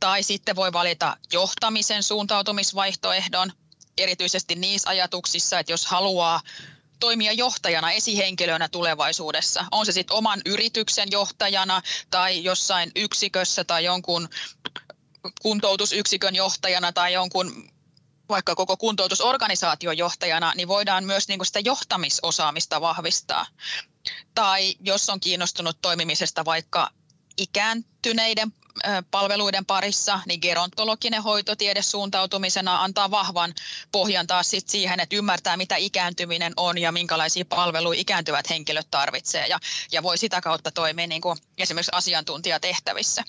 [0.00, 3.52] Tai sitten voi valita johtamisen suuntautumisvaihtoehdon,
[3.98, 6.40] erityisesti niissä ajatuksissa, että jos haluaa
[7.00, 9.64] toimia johtajana, esihenkilönä tulevaisuudessa.
[9.72, 14.28] On se sitten oman yrityksen johtajana tai jossain yksikössä tai jonkun
[15.42, 17.70] kuntoutusyksikön johtajana tai jonkun
[18.30, 23.46] vaikka koko kuntoutusorganisaation johtajana, niin voidaan myös niin kuin sitä johtamisosaamista vahvistaa.
[24.34, 26.90] Tai jos on kiinnostunut toimimisesta vaikka
[27.38, 28.52] ikääntyneiden
[29.10, 33.54] palveluiden parissa, niin gerontologinen hoitotiede suuntautumisena antaa vahvan
[33.92, 39.46] pohjan taas sit siihen, että ymmärtää, mitä ikääntyminen on ja minkälaisia palveluja ikääntyvät henkilöt tarvitsee
[39.46, 39.58] ja,
[39.92, 43.24] ja voi sitä kautta toimia niin kuin esimerkiksi asiantuntijatehtävissä.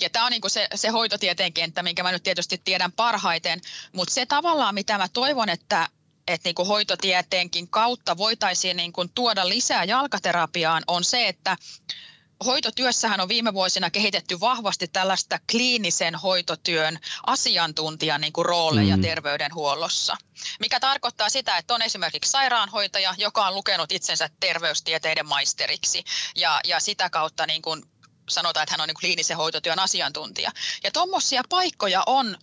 [0.00, 3.60] Ja tämä on niin se, se hoitotieteen kenttä, minkä mä nyt tietysti tiedän parhaiten,
[3.92, 5.88] mutta se tavallaan, mitä mä toivon, että
[6.28, 11.56] että niin kuin hoitotieteenkin kautta voitaisiin niin kuin tuoda lisää jalkaterapiaan, on se, että
[12.44, 19.02] hoitotyössähän on viime vuosina kehitetty vahvasti tällaista kliinisen hoitotyön asiantuntijan niin kuin rooleja mm.
[19.02, 20.16] terveydenhuollossa,
[20.60, 26.04] mikä tarkoittaa sitä, että on esimerkiksi sairaanhoitaja, joka on lukenut itsensä terveystieteiden maisteriksi.
[26.36, 27.82] Ja, ja sitä kautta niin kuin
[28.28, 30.50] sanotaan, että hän on niin kliinisen hoitotyön asiantuntija.
[30.84, 32.38] Ja tuommoisia paikkoja on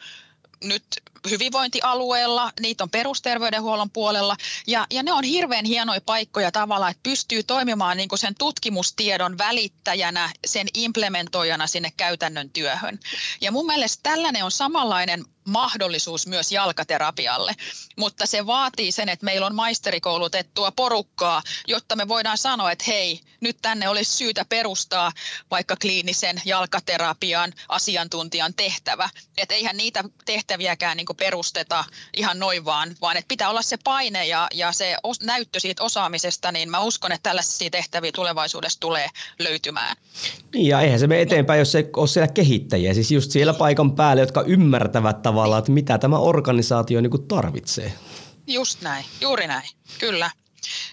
[0.63, 0.85] nyt
[1.29, 7.43] hyvinvointialueella, niitä on perusterveydenhuollon puolella ja, ja ne on hirveän hienoja paikkoja tavallaan, että pystyy
[7.43, 12.99] toimimaan niin kuin sen tutkimustiedon välittäjänä, sen implementoijana sinne käytännön työhön.
[13.41, 17.55] Ja mun mielestä tällainen on samanlainen mahdollisuus myös jalkaterapialle,
[17.97, 23.19] mutta se vaatii sen, että meillä on maisterikoulutettua porukkaa, jotta me voidaan sanoa, että hei,
[23.41, 25.11] nyt tänne olisi syytä perustaa
[25.51, 29.09] vaikka kliinisen jalkaterapian asiantuntijan tehtävä.
[29.37, 31.85] Että eihän niitä tehtäviäkään niin perusteta
[32.17, 35.83] ihan noin vaan, vaan että pitää olla se paine ja, ja se os, näyttö siitä
[35.83, 39.95] osaamisesta, niin mä uskon, että tällaisia tehtäviä tulevaisuudessa tulee löytymään.
[40.53, 43.95] Niin ja eihän se mene eteenpäin, jos se ole siellä kehittäjiä, siis just siellä paikan
[43.95, 47.93] päällä, jotka ymmärtävät tavallaan, että mitä tämä organisaatio niin kuin tarvitsee.
[48.47, 50.31] Just näin, juuri näin, kyllä.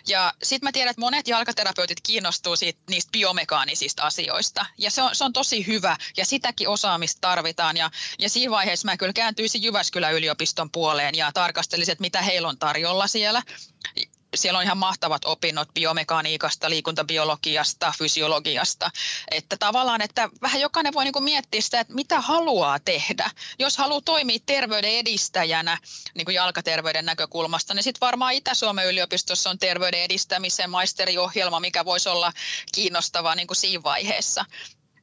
[0.08, 4.66] Ja sitten mä tiedän, että monet jalkaterapeutit kiinnostuu siitä, niistä biomekaanisista asioista.
[4.78, 7.76] Ja se on, se on tosi hyvä ja sitäkin osaamista tarvitaan.
[7.76, 12.48] Ja, ja siinä vaiheessa mä kyllä kääntyisin Jyväskylän yliopiston puoleen ja tarkastelisin, että mitä heillä
[12.48, 13.42] on tarjolla siellä
[14.34, 18.90] siellä on ihan mahtavat opinnot biomekaniikasta, liikuntabiologiasta, fysiologiasta.
[19.30, 23.30] Että tavallaan, että vähän jokainen voi niin miettiä sitä, että mitä haluaa tehdä.
[23.58, 25.78] Jos haluaa toimia terveyden edistäjänä
[26.14, 32.08] niin kuin jalkaterveyden näkökulmasta, niin sitten varmaan Itä-Suomen yliopistossa on terveyden edistämisen maisteriohjelma, mikä voisi
[32.08, 32.32] olla
[32.74, 34.44] kiinnostava niin kuin siinä vaiheessa.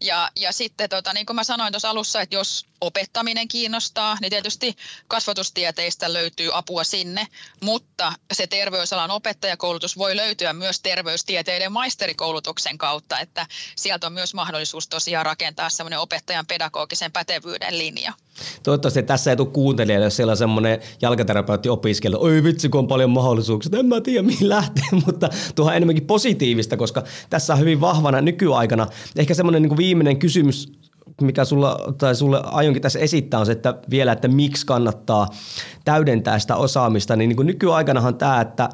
[0.01, 4.29] Ja, ja sitten tota, niin kuin mä sanoin tuossa alussa, että jos opettaminen kiinnostaa, niin
[4.29, 4.75] tietysti
[5.07, 7.27] kasvatustieteistä löytyy apua sinne,
[7.63, 14.87] mutta se terveysalan opettajakoulutus voi löytyä myös terveystieteiden maisterikoulutuksen kautta, että sieltä on myös mahdollisuus
[14.87, 18.13] tosiaan rakentaa semmoinen opettajan pedagogisen pätevyyden linja.
[18.63, 22.87] Toivottavasti tässä ei tule kuuntelijalle, jos siellä on semmoinen jalkaterapeutti opiskella, oi vitsi kun on
[22.87, 27.81] paljon mahdollisuuksia, en mä tiedä mihin lähtee, mutta tuohan enemmänkin positiivista, koska tässä on hyvin
[27.81, 28.87] vahvana nykyaikana.
[29.15, 30.71] Ehkä semmoinen niin viimeinen kysymys
[31.21, 35.27] mikä sulla, tai sulle aionkin tässä esittää, on se, että vielä, että miksi kannattaa
[35.85, 38.69] täydentää sitä osaamista, niin, niin nykyaikanahan tämä, että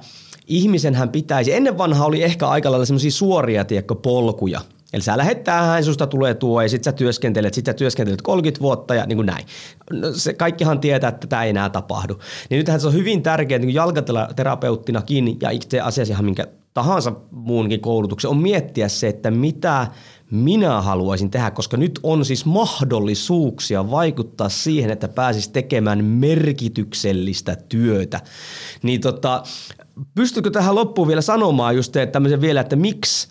[0.48, 4.62] ihmisenhän pitäisi, ennen vanha oli ehkä aika lailla semmoisia suoria tiekko, polkuja,
[4.94, 8.62] Eli sä lähdet tähän, susta tulee tuo ja sit sä työskentelet, sit sä työskentelet 30
[8.62, 9.46] vuotta ja niin kuin näin.
[9.92, 12.20] No, se kaikkihan tietää, että tämä ei enää tapahdu.
[12.50, 17.82] Niin nythän se on hyvin tärkeää niin jalkaterapeuttinakin ja itse asiassa ihan minkä tahansa muunkin
[17.82, 19.88] koulutuksen on miettiä se, että mitä
[20.32, 28.22] minä haluaisin tehdä, koska nyt on siis mahdollisuuksia vaikuttaa siihen, että pääsis tekemään merkityksellistä työtä.
[28.84, 29.44] Niin tota,
[30.16, 33.28] pystykö tähän loppuun vielä sanomaan just tämmöisen vielä, että miksi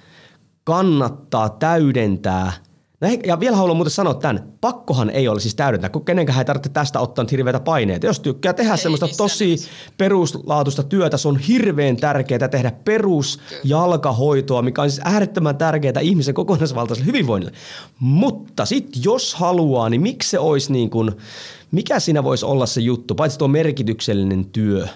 [0.65, 2.53] kannattaa täydentää–
[3.05, 6.45] No ja vielä haluan muuten sanoa tämän, pakkohan ei ole siis täydentää, kun kenenkään ei
[6.45, 8.07] tarvitse tästä ottaa hirveitä paineita.
[8.07, 9.57] Jos tykkää tehdä ei semmoista tosi
[9.99, 17.07] peruslaatuista työtä, se on hirveän tärkeää tehdä perusjalkahoitoa, mikä on siis äärettömän tärkeää ihmisen kokonaisvaltaiselle
[17.07, 17.57] hyvinvoinnille.
[17.99, 21.13] Mutta sitten jos haluaa, niin miksi se olisi niin kuin,
[21.71, 24.89] mikä siinä voisi olla se juttu, paitsi tuo merkityksellinen työ?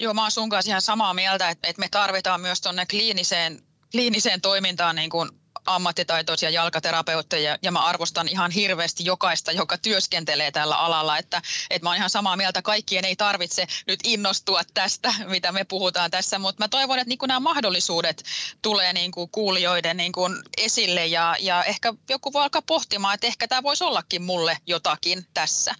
[0.00, 3.62] Joo, mä oon sun kanssa ihan samaa mieltä, että, että me tarvitaan myös tuonne kliiniseen,
[3.92, 5.30] kliiniseen toimintaan niin kuin
[5.66, 11.90] ammattitaitoisia jalkaterapeutteja ja mä arvostan ihan hirveästi jokaista, joka työskentelee tällä alalla, että, että mä
[11.90, 16.64] oon ihan samaa mieltä, kaikkien ei tarvitse nyt innostua tästä, mitä me puhutaan tässä, mutta
[16.64, 18.24] mä toivon, että niin nämä mahdollisuudet
[18.62, 23.26] tulee niin kuin kuulijoiden niin kuin esille ja, ja ehkä joku voi alkaa pohtimaan, että
[23.26, 25.74] ehkä tämä voisi ollakin mulle jotakin tässä.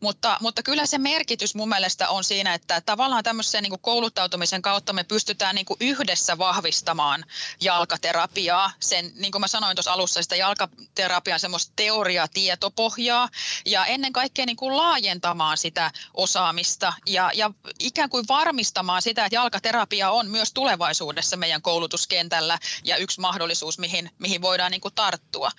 [0.00, 4.92] Mutta, mutta kyllä se merkitys mun mielestä on siinä, että tavallaan tämmöisen niin kouluttautumisen kautta
[4.92, 7.24] me pystytään niin yhdessä vahvistamaan
[7.60, 8.72] jalkaterapiaa.
[8.80, 13.28] Sen, niin kuin mä sanoin tuossa alussa, sitä jalkaterapian semmoista teoria-tietopohjaa
[13.66, 19.36] ja ennen kaikkea niin kuin laajentamaan sitä osaamista ja, ja ikään kuin varmistamaan sitä, että
[19.36, 25.50] jalkaterapia on myös tulevaisuudessa meidän koulutuskentällä ja yksi mahdollisuus, mihin, mihin voidaan niin kuin tarttua.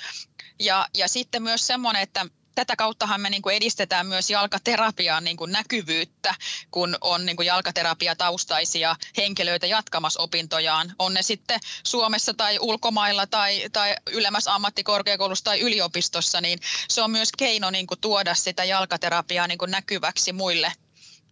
[0.60, 2.25] Ja, ja sitten myös semmoinen, että
[2.56, 6.36] tätä kauttahan me niin kuin edistetään myös jalkaterapian niin kuin näkyvyyttä,
[6.72, 10.96] kun on niin kuin jalkaterapiataustaisia henkilöitä jatkamassa opintojaan.
[11.00, 17.12] On ne sitten Suomessa tai ulkomailla tai, tai ylemmässä ammattikorkeakoulussa tai yliopistossa, niin se on
[17.12, 20.74] myös keino niin kuin tuoda sitä jalkaterapiaa niin kuin näkyväksi muille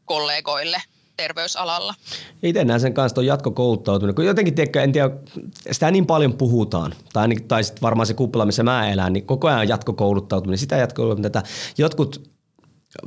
[0.05, 0.81] kollegoille
[1.17, 1.93] terveysalalla.
[2.43, 5.10] Itse näen sen kanssa tuon jatkokouluttautuminen, kun jotenkin tiedä, en tiedä,
[5.71, 9.47] sitä niin paljon puhutaan, tai, tai sitten varmaan se kupla, missä mä elän, niin koko
[9.47, 11.43] ajan jatkokouluttautuminen, sitä jatkokouluttautumista.
[11.78, 12.32] Jotkut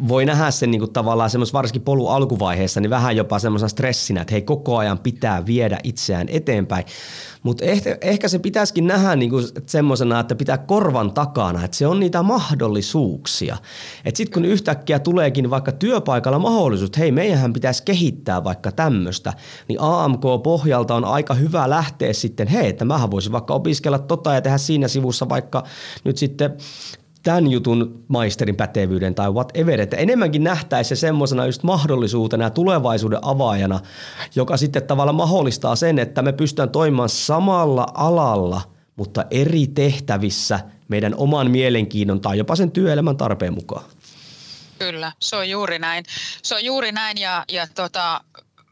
[0.08, 4.20] voi nähdä sen niin kuin tavallaan semmoisen varsinkin polun alkuvaiheessa niin vähän jopa semmoisena stressinä,
[4.20, 6.84] että hei koko ajan pitää viedä itseään eteenpäin.
[7.42, 9.30] Mutta ehkä, ehkä se pitäisikin nähdä niin
[9.66, 13.56] semmoisena, että pitää korvan takana, että se on niitä mahdollisuuksia.
[14.04, 19.32] Että sitten kun yhtäkkiä tuleekin vaikka työpaikalla mahdollisuus, että hei meidän pitäisi kehittää vaikka tämmöistä,
[19.68, 24.40] niin AMK-pohjalta on aika hyvä lähteä sitten, hei että mähän voisin vaikka opiskella tota ja
[24.40, 25.64] tehdä siinä sivussa vaikka
[26.04, 26.56] nyt sitten
[27.26, 33.18] tämän jutun maisterin pätevyyden tai whatever, että enemmänkin nähtäisi se semmoisena just mahdollisuutena ja tulevaisuuden
[33.22, 33.80] avaajana,
[34.34, 38.60] joka sitten tavallaan mahdollistaa sen, että me pystytään toimimaan samalla alalla,
[38.96, 43.84] mutta eri tehtävissä meidän oman mielenkiinnon tai jopa sen työelämän tarpeen mukaan.
[44.78, 46.04] Kyllä, se on juuri näin.
[46.42, 48.20] Se on juuri näin ja, ja tota,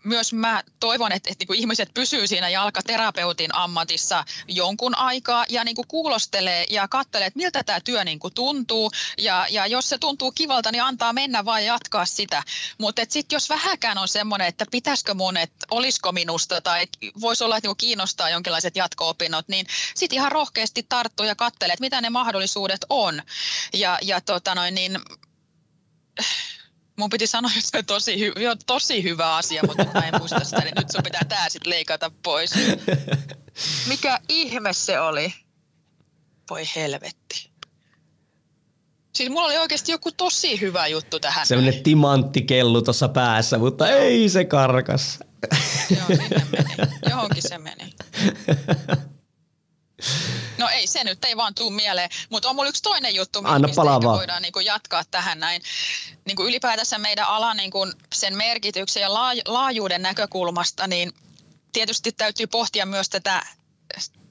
[0.05, 5.77] myös mä toivon, että, että niin ihmiset pysyy siinä jalkaterapeutin ammatissa jonkun aikaa ja niin
[5.77, 8.91] kuin kuulostelee ja katselee, että miltä tämä työ niin kuin tuntuu.
[9.19, 12.43] Ja, ja jos se tuntuu kivalta, niin antaa mennä vaan jatkaa sitä.
[12.79, 16.87] Mutta sitten jos vähäkään on semmoinen, että pitäisikö mun, että olisiko minusta tai
[17.21, 21.85] voisi olla, että niin kiinnostaa jonkinlaiset jatko-opinnot, niin sitten ihan rohkeasti tarttuu ja katselee, että
[21.85, 23.23] mitä ne mahdollisuudet on.
[23.73, 24.99] Ja, ja tota noin, niin
[26.97, 30.15] mun piti sanoa, että se on tosi, hy- jo, tosi hyvä asia, mutta mä en
[30.19, 32.51] muista sitä, niin nyt sun pitää tää sitten leikata pois.
[33.89, 35.35] Mikä ihme se oli?
[36.51, 37.51] Voi helvetti.
[39.15, 41.47] Siis mulla oli oikeasti joku tosi hyvä juttu tähän.
[41.47, 45.19] Sellainen timanttikellu tuossa päässä, mutta ei se karkas.
[45.91, 46.93] Joo, sinne meni.
[47.11, 47.95] Johonkin se meni.
[50.59, 52.11] No ei se nyt, ei vaan tuu mieleen.
[52.31, 55.63] Mutta on mulla yksi toinen juttu, Anna mistä voidaan niinku jatkaa tähän näin.
[56.25, 59.15] Niinku ylipäätänsä meidän alan niinku sen merkityksen ja
[59.47, 61.13] laajuuden näkökulmasta, niin
[61.73, 63.47] tietysti täytyy pohtia myös tätä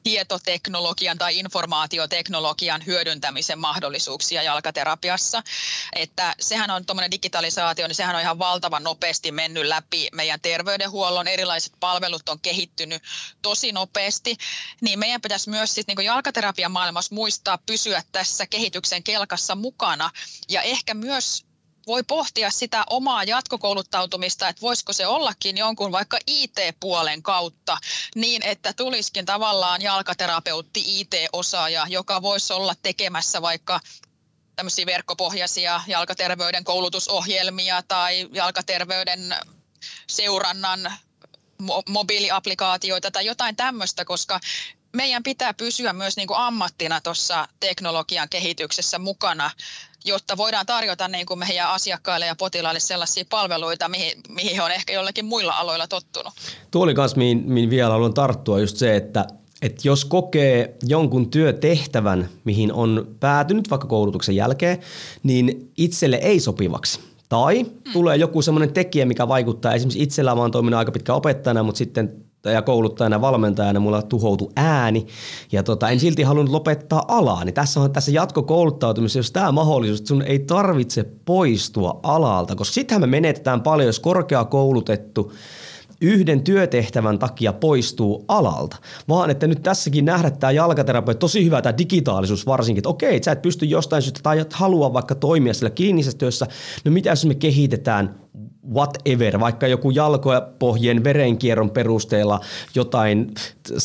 [0.04, 5.44] tietoteknologian tai informaatioteknologian hyödyntämisen mahdollisuuksia jalkaterapiassa.
[5.96, 11.28] Että sehän on tuommoinen digitalisaatio, niin sehän on ihan valtavan nopeasti mennyt läpi meidän terveydenhuollon.
[11.28, 13.04] Erilaiset palvelut on kehittynyt
[13.42, 14.38] tosi nopeasti.
[14.82, 20.10] Niin meidän pitäisi myös sit niin jalkaterapian maailmassa muistaa pysyä tässä kehityksen kelkassa mukana
[20.50, 21.46] ja ehkä myös
[21.88, 27.78] voi pohtia sitä omaa jatkokouluttautumista, että voisiko se ollakin jonkun vaikka IT-puolen kautta
[28.16, 33.80] niin, että tulisikin tavallaan jalkaterapeutti IT-osaaja, joka voisi olla tekemässä vaikka
[34.56, 39.36] tämmöisiä verkkopohjaisia jalkaterveyden koulutusohjelmia tai jalkaterveyden
[40.08, 40.94] seurannan
[41.90, 44.40] mobiiliaplikaatioita tai jotain tämmöistä, koska
[44.94, 49.52] meidän pitää pysyä myös niin kuin ammattina tuossa teknologian kehityksessä mukana
[50.06, 54.72] jotta voidaan tarjota niin kuin meidän asiakkaille ja potilaille sellaisia palveluita, mihin, mihin he on
[54.72, 56.34] ehkä jollakin muilla aloilla tottunut.
[56.72, 59.26] Tuo oli myös, mihin, mihin vielä haluan tarttua, just se, että
[59.62, 64.78] että jos kokee jonkun työtehtävän, mihin on päätynyt vaikka koulutuksen jälkeen,
[65.24, 67.00] niin itselle ei sopivaksi.
[67.30, 67.94] Tai hmm.
[67.94, 69.74] tulee joku semmoinen tekijä, mikä vaikuttaa.
[69.74, 75.08] Esimerkiksi itsellä vaan toiminut aika pitkä opettajana, mutta sitten ja kouluttajana valmentajana mulla tuhoutui ääni.
[75.52, 77.46] Ja tota, en silti halunnut lopettaa alaa.
[77.46, 82.74] Niin tässä on tässä jatkokouluttautumisessa, jos tämä mahdollisuus, että sun ei tarvitse poistua alalta, koska
[82.74, 85.34] sittenhän me menetetään paljon, jos korkeakoulutettu
[86.02, 88.78] yhden työtehtävän takia poistuu alalta,
[89.10, 93.32] vaan että nyt tässäkin nähdä tämä jalkaterapia, tosi hyvä tämä digitaalisuus varsinkin, että okei, sä
[93.32, 96.48] et pysty jostain syystä tai et halua vaikka toimia sillä kliinisessä työssä,
[96.86, 98.16] no mitä jos me kehitetään
[98.72, 102.40] whatever, vaikka joku jalkopohjien verenkierron perusteella
[102.76, 103.34] jotain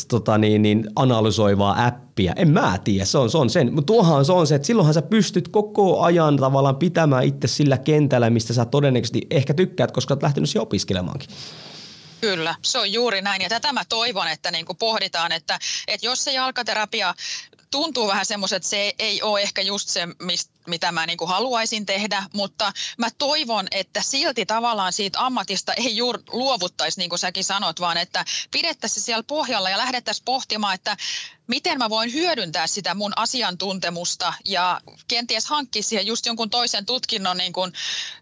[0.07, 2.33] tota niin, niin, analysoivaa appia.
[2.35, 3.73] En mä tiedä, se on, se on sen.
[3.73, 7.77] Mutta tuohan se on se, että silloinhan sä pystyt koko ajan tavallaan pitämään itse sillä
[7.77, 11.29] kentällä, mistä sä todennäköisesti ehkä tykkäät, koska olet lähtenyt siihen opiskelemaankin.
[12.21, 13.41] Kyllä, se on juuri näin.
[13.41, 17.15] Ja tätä mä toivon, että niin pohditaan, että, että jos se jalkaterapia
[17.71, 21.27] tuntuu vähän semmoiset, että se ei ole ehkä just se, mistä mitä mä niin kuin
[21.27, 27.19] haluaisin tehdä, mutta mä toivon, että silti tavallaan siitä ammatista ei juuri luovuttaisi, niin kuin
[27.19, 30.97] säkin sanot, vaan että pidettäisiin siellä pohjalla ja lähdettäisiin pohtimaan, että
[31.47, 37.37] miten mä voin hyödyntää sitä mun asiantuntemusta ja kenties hankkia siihen just jonkun toisen tutkinnon
[37.37, 37.73] niin kuin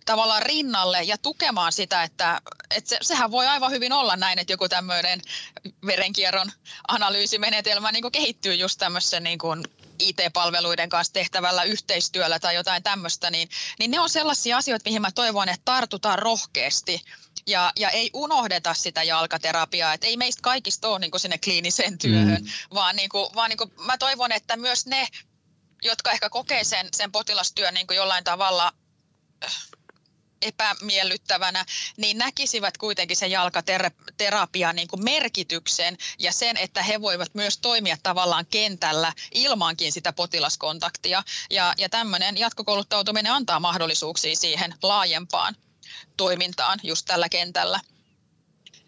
[0.05, 2.41] tavallaan rinnalle ja tukemaan sitä, että,
[2.75, 5.21] että se, sehän voi aivan hyvin olla näin, että joku tämmöinen
[5.85, 6.51] verenkierron
[6.87, 9.63] analyysimenetelmä niin kuin kehittyy just tämmöisen niin kuin
[9.99, 15.11] IT-palveluiden kanssa tehtävällä yhteistyöllä tai jotain tämmöistä, niin, niin ne on sellaisia asioita, mihin mä
[15.11, 17.01] toivon, että tartutaan rohkeasti
[17.47, 21.97] ja, ja ei unohdeta sitä jalkaterapiaa, että ei meistä kaikista ole niin kuin sinne kliiniseen
[21.97, 22.47] työhön, mm.
[22.73, 25.07] vaan, niin kuin, vaan niin kuin, mä toivon, että myös ne,
[25.83, 28.73] jotka ehkä kokee sen, sen potilastyön niin kuin jollain tavalla
[30.41, 31.65] epämiellyttävänä,
[31.97, 37.97] niin näkisivät kuitenkin sen jalkaterapian niin kuin merkityksen ja sen, että he voivat myös toimia
[38.03, 41.23] tavallaan kentällä ilmankin sitä potilaskontaktia.
[41.49, 45.55] Ja, ja tämmöinen jatkokouluttautuminen antaa mahdollisuuksia siihen laajempaan
[46.17, 47.79] toimintaan just tällä kentällä.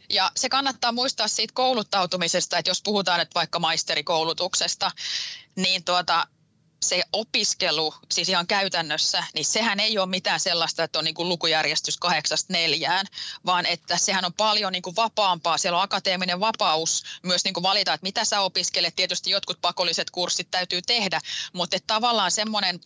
[0.09, 4.91] Ja se kannattaa muistaa siitä kouluttautumisesta, että jos puhutaan nyt vaikka maisterikoulutuksesta,
[5.55, 6.27] niin tuota,
[6.81, 11.29] se opiskelu, siis ihan käytännössä, niin sehän ei ole mitään sellaista, että on niin kuin
[11.29, 13.05] lukujärjestys kahdeksasta neljään,
[13.45, 15.57] vaan että sehän on paljon niin kuin vapaampaa.
[15.57, 18.95] Siellä on akateeminen vapaus myös niin kuin valita, että mitä sä opiskelet.
[18.95, 21.21] Tietysti jotkut pakolliset kurssit täytyy tehdä,
[21.53, 22.79] mutta tavallaan semmoinen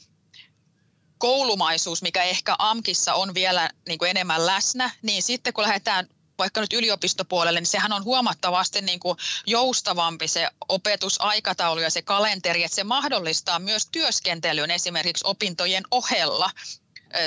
[1.17, 6.09] koulumaisuus, mikä ehkä AMKissa on vielä niin kuin enemmän läsnä, niin sitten kun lähdetään
[6.43, 12.63] vaikka nyt yliopistopuolelle, niin sehän on huomattavasti niin kuin joustavampi se opetusaikataulu ja se kalenteri,
[12.63, 16.51] että se mahdollistaa myös työskentelyn esimerkiksi opintojen ohella.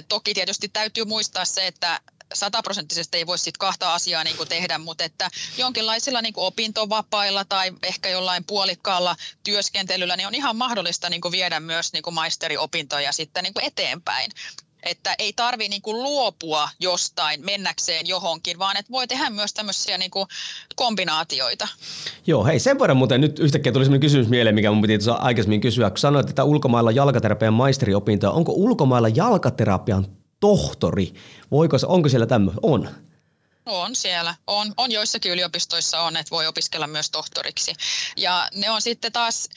[0.08, 2.00] Toki tietysti täytyy muistaa se, että
[2.34, 7.44] sataprosenttisesti ei voi sitten kahta asiaa niin kuin tehdä, mutta että jonkinlaisilla niin kuin opintovapailla
[7.44, 12.14] tai ehkä jollain puolikkaalla työskentelyllä niin on ihan mahdollista niin kuin viedä myös niin kuin
[12.14, 14.30] maisteriopintoja sitten niin kuin eteenpäin
[14.86, 20.10] että ei tarvi niin luopua jostain mennäkseen johonkin, vaan että voi tehdä myös tämmöisiä niin
[20.10, 20.26] kuin
[20.76, 21.68] kombinaatioita.
[22.26, 25.12] Joo, hei sen verran muuten nyt yhtäkkiä tuli sellainen kysymys mieleen, mikä mun piti tuossa
[25.12, 30.06] aikaisemmin kysyä, kun sanoit, että ulkomailla jalkaterapian maisteriopintoja, onko ulkomailla jalkaterapian
[30.40, 31.14] tohtori?
[31.50, 32.60] Voiko onko siellä tämmöinen?
[32.62, 32.88] On.
[33.66, 34.34] On siellä.
[34.46, 37.74] On, on joissakin yliopistoissa on, että voi opiskella myös tohtoriksi.
[38.16, 39.48] Ja ne on sitten taas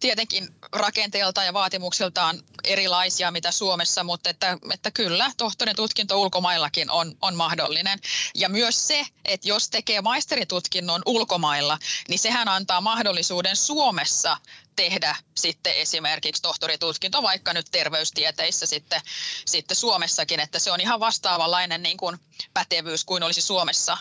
[0.00, 7.16] tietenkin rakenteelta ja vaatimuksiltaan erilaisia mitä Suomessa, mutta että, että kyllä tohtorin tutkinto ulkomaillakin on,
[7.22, 7.98] on mahdollinen.
[8.34, 14.36] Ja myös se, että jos tekee maisteritutkinnon ulkomailla, niin sehän antaa mahdollisuuden Suomessa
[14.78, 19.00] tehdä sitten esimerkiksi tohtoritutkinto vaikka nyt terveystieteissä sitten,
[19.46, 22.16] sitten Suomessakin, että se on ihan vastaavanlainen niin kuin
[22.54, 23.98] pätevyys kuin olisi Suomessa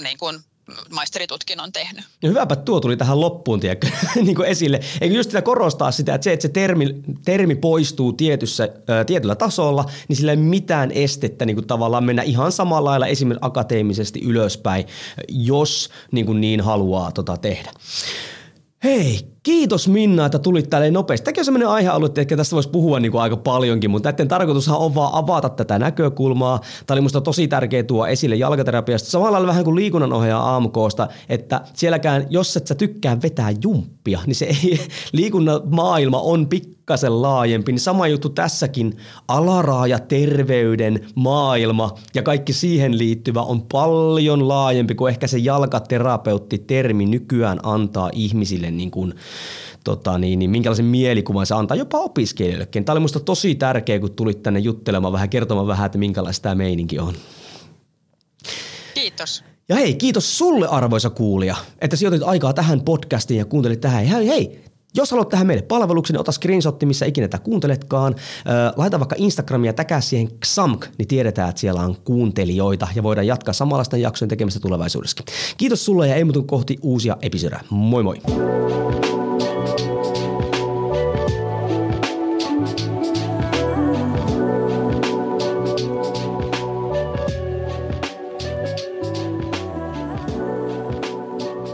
[0.00, 0.40] niin kuin
[0.90, 2.04] maisteritutkinnon tehnyt.
[2.22, 4.80] No hyväpä tuo tuli tähän loppuun tiedätkö, niin kuin esille.
[5.00, 6.94] Eikö just sitä korostaa sitä, että se, että se termi,
[7.24, 12.22] termi poistuu tietyssä, ää, tietyllä tasolla, niin sillä ei mitään estettä niin kuin tavallaan mennä
[12.22, 14.86] ihan samalla lailla esimerkiksi akateemisesti ylöspäin,
[15.28, 17.72] jos niin, kuin niin haluaa tota tehdä.
[18.84, 21.24] Hei, kiitos Minna, että tulit tälle nopeasti.
[21.24, 24.78] Tämäkin on sellainen aihealue, että tästä voisi puhua niin kuin aika paljonkin, mutta näiden tarkoitushan
[24.78, 26.60] on vaan avata tätä näkökulmaa.
[26.86, 29.10] Tämä oli musta tosi tärkeä tuo esille jalkaterapiasta.
[29.10, 34.20] Samalla lailla vähän kuin liikunnan ohjaa AMKsta, että sielläkään, jos et sä tykkää vetää jumppia,
[34.26, 34.80] niin se ei,
[35.12, 38.96] liikunnan maailma on pikku pikkasen laajempi, niin sama juttu tässäkin.
[39.28, 47.60] Alaraaja terveyden maailma ja kaikki siihen liittyvä on paljon laajempi kuin ehkä se jalkaterapeutti-termi nykyään
[47.62, 49.14] antaa ihmisille niin kuin,
[49.84, 52.84] tota niin, niin minkälaisen mielikuvan se antaa jopa opiskelijoillekin.
[52.84, 56.54] Tämä oli minusta tosi tärkeä, kun tulit tänne juttelemaan vähän, kertomaan vähän, että minkälaista tämä
[56.54, 57.14] meininki on.
[58.94, 59.44] Kiitos.
[59.68, 64.04] Ja hei, kiitos sulle arvoisa kuulija, että sijoitit aikaa tähän podcastiin ja kuuntelit tähän.
[64.04, 64.64] Hei, hei,
[64.96, 68.14] jos haluat tähän meille palveluksi, niin ota screenshotti, missä ikinä tätä kuunteletkaan.
[68.76, 73.54] laita vaikka Instagramia, täkää siihen XAMK, niin tiedetään, että siellä on kuuntelijoita ja voidaan jatkaa
[73.54, 75.34] samanlaisten jaksojen tekemistä tulevaisuudessakin.
[75.56, 77.60] Kiitos sulle ja ei muutu kohti uusia episodeja.
[77.70, 78.16] Moi moi!